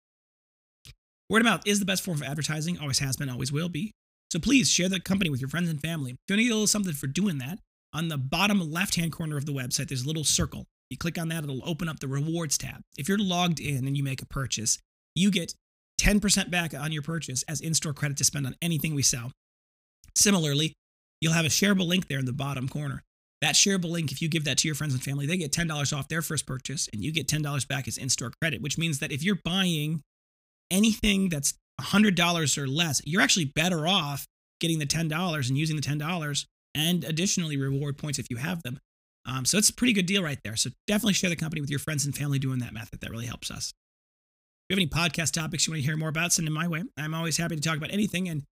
Word 1.28 1.42
of 1.42 1.46
mouth 1.46 1.62
is 1.66 1.80
the 1.80 1.86
best 1.86 2.04
form 2.04 2.18
of 2.18 2.22
advertising, 2.22 2.78
always 2.78 3.00
has 3.00 3.16
been, 3.16 3.28
always 3.28 3.52
will 3.52 3.68
be. 3.68 3.92
So 4.30 4.38
please 4.38 4.70
share 4.70 4.88
the 4.88 5.00
company 5.00 5.30
with 5.30 5.40
your 5.40 5.48
friends 5.48 5.68
and 5.68 5.80
family. 5.80 6.12
If 6.12 6.18
you 6.28 6.36
get 6.36 6.50
a 6.50 6.54
little 6.54 6.66
something 6.66 6.92
for 6.92 7.06
doing 7.06 7.38
that, 7.38 7.58
on 7.92 8.08
the 8.08 8.18
bottom 8.18 8.70
left 8.70 8.96
hand 8.96 9.12
corner 9.12 9.36
of 9.36 9.46
the 9.46 9.52
website, 9.52 9.88
there's 9.88 10.04
a 10.04 10.06
little 10.06 10.24
circle. 10.24 10.66
You 10.90 10.96
click 10.96 11.18
on 11.18 11.28
that, 11.28 11.42
it'll 11.42 11.68
open 11.68 11.88
up 11.88 11.98
the 11.98 12.08
rewards 12.08 12.56
tab. 12.58 12.82
If 12.96 13.08
you're 13.08 13.18
logged 13.18 13.58
in 13.58 13.86
and 13.86 13.96
you 13.96 14.04
make 14.04 14.22
a 14.22 14.26
purchase, 14.26 14.78
you 15.14 15.30
get 15.30 15.54
10% 16.00 16.50
back 16.50 16.74
on 16.74 16.92
your 16.92 17.02
purchase 17.02 17.42
as 17.44 17.60
in 17.60 17.74
store 17.74 17.92
credit 17.92 18.16
to 18.18 18.24
spend 18.24 18.46
on 18.46 18.54
anything 18.62 18.94
we 18.94 19.02
sell. 19.02 19.32
Similarly, 20.14 20.74
you'll 21.20 21.32
have 21.32 21.44
a 21.44 21.48
shareable 21.48 21.86
link 21.86 22.06
there 22.08 22.18
in 22.18 22.26
the 22.26 22.32
bottom 22.32 22.68
corner. 22.68 23.02
That 23.40 23.54
shareable 23.54 23.90
link, 23.90 24.12
if 24.12 24.22
you 24.22 24.28
give 24.28 24.44
that 24.44 24.58
to 24.58 24.68
your 24.68 24.74
friends 24.74 24.94
and 24.94 25.02
family, 25.02 25.26
they 25.26 25.36
get 25.36 25.52
$10 25.52 25.96
off 25.96 26.08
their 26.08 26.22
first 26.22 26.46
purchase 26.46 26.88
and 26.92 27.02
you 27.02 27.12
get 27.12 27.26
$10 27.26 27.68
back 27.68 27.88
as 27.88 27.98
in 27.98 28.08
store 28.08 28.32
credit, 28.40 28.62
which 28.62 28.78
means 28.78 28.98
that 29.00 29.12
if 29.12 29.22
you're 29.22 29.40
buying 29.44 30.02
anything 30.70 31.28
that's 31.28 31.54
$100 31.80 32.58
or 32.58 32.66
less, 32.66 33.02
you're 33.04 33.22
actually 33.22 33.46
better 33.46 33.86
off 33.86 34.26
getting 34.60 34.78
the 34.78 34.86
$10 34.86 35.48
and 35.48 35.58
using 35.58 35.76
the 35.76 35.82
$10 35.82 36.46
and 36.74 37.04
additionally 37.04 37.56
reward 37.56 37.98
points 37.98 38.18
if 38.18 38.30
you 38.30 38.36
have 38.36 38.62
them. 38.62 38.78
Um, 39.26 39.44
so 39.44 39.58
it's 39.58 39.70
a 39.70 39.74
pretty 39.74 39.92
good 39.92 40.06
deal 40.06 40.22
right 40.22 40.38
there. 40.44 40.56
So 40.56 40.70
definitely 40.86 41.14
share 41.14 41.30
the 41.30 41.36
company 41.36 41.60
with 41.60 41.70
your 41.70 41.80
friends 41.80 42.04
and 42.04 42.16
family 42.16 42.38
doing 42.38 42.60
that 42.60 42.72
method. 42.72 43.00
That 43.00 43.10
really 43.10 43.26
helps 43.26 43.50
us. 43.50 43.72
If 44.68 44.76
you 44.76 44.82
have 44.82 44.90
any 44.98 45.10
podcast 45.10 45.32
topics 45.32 45.66
you 45.66 45.72
want 45.72 45.82
to 45.82 45.86
hear 45.86 45.96
more 45.96 46.08
about, 46.08 46.32
send 46.32 46.46
them 46.46 46.54
my 46.54 46.68
way. 46.68 46.84
I'm 46.96 47.14
always 47.14 47.36
happy 47.36 47.56
to 47.56 47.62
talk 47.62 47.76
about 47.76 47.92
anything. 47.92 48.28
And 48.28 48.44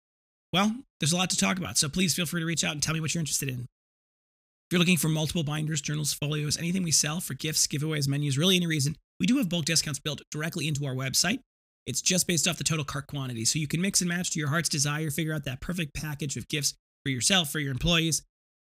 well, 0.52 0.74
there's 1.00 1.12
a 1.12 1.16
lot 1.16 1.30
to 1.30 1.36
talk 1.36 1.58
about. 1.58 1.78
So 1.78 1.88
please 1.88 2.14
feel 2.14 2.26
free 2.26 2.40
to 2.40 2.46
reach 2.46 2.64
out 2.64 2.72
and 2.72 2.82
tell 2.82 2.94
me 2.94 3.00
what 3.00 3.14
you're 3.14 3.20
interested 3.20 3.48
in. 3.48 3.60
If 3.60 4.72
you're 4.72 4.78
looking 4.78 4.96
for 4.96 5.08
multiple 5.08 5.42
binders, 5.44 5.80
journals, 5.80 6.12
folios, 6.12 6.56
anything 6.56 6.82
we 6.82 6.90
sell 6.90 7.20
for 7.20 7.34
gifts, 7.34 7.66
giveaways, 7.66 8.08
menus, 8.08 8.38
really 8.38 8.56
any 8.56 8.66
reason, 8.66 8.96
we 9.20 9.26
do 9.26 9.36
have 9.38 9.48
bulk 9.48 9.64
discounts 9.64 9.98
built 10.00 10.22
directly 10.30 10.66
into 10.66 10.86
our 10.86 10.94
website. 10.94 11.40
It's 11.86 12.00
just 12.00 12.26
based 12.26 12.48
off 12.48 12.56
the 12.56 12.64
total 12.64 12.84
cart 12.84 13.06
quantity. 13.06 13.44
So 13.44 13.58
you 13.58 13.68
can 13.68 13.80
mix 13.80 14.00
and 14.00 14.08
match 14.08 14.30
to 14.30 14.38
your 14.38 14.48
heart's 14.48 14.68
desire, 14.68 15.10
figure 15.10 15.34
out 15.34 15.44
that 15.44 15.60
perfect 15.60 15.94
package 15.94 16.36
of 16.36 16.48
gifts 16.48 16.74
for 17.04 17.10
yourself, 17.10 17.50
for 17.50 17.58
your 17.58 17.72
employees, 17.72 18.22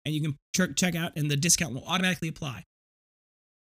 and 0.05 0.15
you 0.15 0.21
can 0.55 0.75
check 0.77 0.95
out, 0.95 1.13
and 1.17 1.31
the 1.31 1.37
discount 1.37 1.75
will 1.75 1.85
automatically 1.87 2.29
apply. 2.29 2.65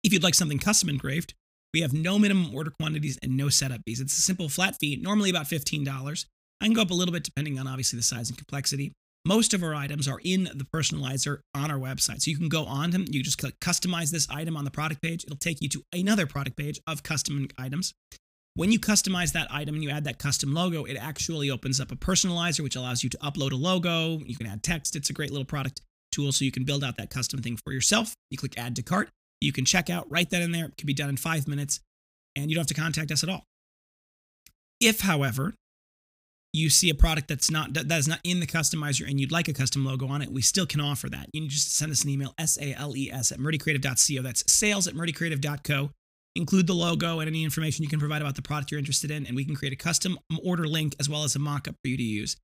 If 0.03 0.13
you'd 0.13 0.23
like 0.23 0.35
something 0.35 0.59
custom 0.59 0.89
engraved, 0.89 1.33
we 1.73 1.81
have 1.81 1.93
no 1.93 2.17
minimum 2.17 2.53
order 2.53 2.71
quantities 2.71 3.17
and 3.21 3.37
no 3.37 3.49
setup 3.49 3.81
fees. 3.85 3.99
It's 3.99 4.17
a 4.17 4.21
simple 4.21 4.49
flat 4.49 4.75
fee, 4.79 4.97
normally 5.01 5.29
about 5.29 5.45
$15. 5.45 6.25
I 6.61 6.65
can 6.65 6.73
go 6.73 6.81
up 6.81 6.91
a 6.91 6.95
little 6.95 7.13
bit 7.13 7.23
depending 7.23 7.59
on 7.59 7.67
obviously 7.67 7.97
the 7.97 8.03
size 8.03 8.29
and 8.29 8.37
complexity. 8.37 8.93
Most 9.25 9.53
of 9.53 9.63
our 9.63 9.75
items 9.75 10.07
are 10.07 10.19
in 10.23 10.45
the 10.45 10.65
personalizer 10.73 11.39
on 11.53 11.69
our 11.69 11.77
website. 11.77 12.21
So 12.21 12.31
you 12.31 12.37
can 12.37 12.49
go 12.49 12.65
on 12.65 12.91
them, 12.91 13.05
you 13.09 13.21
just 13.21 13.37
click 13.37 13.59
customize 13.59 14.11
this 14.11 14.27
item 14.29 14.57
on 14.57 14.65
the 14.65 14.71
product 14.71 15.01
page. 15.01 15.23
It'll 15.25 15.37
take 15.37 15.61
you 15.61 15.69
to 15.69 15.83
another 15.93 16.25
product 16.25 16.57
page 16.57 16.79
of 16.87 17.03
custom 17.03 17.47
items. 17.57 17.93
When 18.59 18.73
you 18.73 18.79
customize 18.79 19.31
that 19.31 19.47
item 19.53 19.75
and 19.75 19.83
you 19.85 19.89
add 19.89 20.03
that 20.03 20.19
custom 20.19 20.53
logo, 20.53 20.83
it 20.83 20.97
actually 20.97 21.49
opens 21.49 21.79
up 21.79 21.93
a 21.93 21.95
personalizer, 21.95 22.59
which 22.59 22.75
allows 22.75 23.05
you 23.05 23.09
to 23.09 23.17
upload 23.19 23.53
a 23.53 23.55
logo. 23.55 24.19
You 24.25 24.35
can 24.35 24.47
add 24.47 24.63
text. 24.63 24.97
It's 24.97 25.09
a 25.09 25.13
great 25.13 25.31
little 25.31 25.45
product 25.45 25.79
tool 26.11 26.33
so 26.33 26.43
you 26.43 26.51
can 26.51 26.65
build 26.65 26.83
out 26.83 26.97
that 26.97 27.09
custom 27.09 27.41
thing 27.41 27.55
for 27.55 27.71
yourself. 27.71 28.13
You 28.29 28.37
click 28.37 28.57
add 28.57 28.75
to 28.75 28.81
cart. 28.81 29.07
You 29.39 29.53
can 29.53 29.63
check 29.63 29.89
out 29.89 30.11
right 30.11 30.29
then 30.29 30.41
and 30.41 30.53
there. 30.53 30.65
It 30.65 30.77
can 30.77 30.87
be 30.87 30.93
done 30.93 31.07
in 31.07 31.15
five 31.15 31.47
minutes 31.47 31.79
and 32.35 32.49
you 32.49 32.55
don't 32.55 32.63
have 32.63 32.67
to 32.67 32.73
contact 32.73 33.11
us 33.11 33.23
at 33.23 33.29
all. 33.29 33.45
If, 34.81 34.99
however, 34.99 35.53
you 36.51 36.69
see 36.69 36.89
a 36.89 36.95
product 36.95 37.29
that's 37.29 37.49
not 37.49 37.75
that 37.75 37.89
is 37.89 38.09
not 38.09 38.19
in 38.25 38.41
the 38.41 38.45
customizer 38.45 39.07
and 39.07 39.21
you'd 39.21 39.31
like 39.31 39.47
a 39.47 39.53
custom 39.53 39.85
logo 39.85 40.07
on 40.07 40.21
it, 40.21 40.33
we 40.33 40.41
still 40.41 40.65
can 40.65 40.81
offer 40.81 41.07
that. 41.07 41.29
You 41.31 41.47
just 41.47 41.77
send 41.77 41.93
us 41.93 42.03
an 42.03 42.09
email, 42.09 42.33
S-A-L-E-S 42.37 43.31
at 43.31 43.39
murdycreative.co. 43.39 44.21
That's 44.21 44.51
sales 44.51 44.85
at 44.85 44.95
murdycreative.co. 44.95 45.91
Include 46.39 46.67
the 46.67 46.73
logo 46.73 47.19
and 47.19 47.27
any 47.27 47.43
information 47.43 47.83
you 47.83 47.89
can 47.89 47.99
provide 47.99 48.21
about 48.21 48.37
the 48.37 48.41
product 48.41 48.71
you're 48.71 48.79
interested 48.79 49.11
in, 49.11 49.27
and 49.27 49.35
we 49.35 49.43
can 49.43 49.57
create 49.57 49.73
a 49.73 49.75
custom 49.75 50.17
order 50.41 50.65
link 50.67 50.95
as 50.97 51.09
well 51.09 51.25
as 51.25 51.35
a 51.35 51.39
mock-up 51.39 51.75
for 51.83 51.89
you 51.89 51.97
to 51.97 52.03
use. 52.03 52.37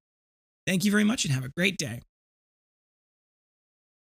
Thank 0.67 0.83
you 0.83 0.91
very 0.91 1.05
much 1.05 1.23
and 1.23 1.33
have 1.33 1.45
a 1.45 1.49
great 1.55 1.77
day. 1.77 2.01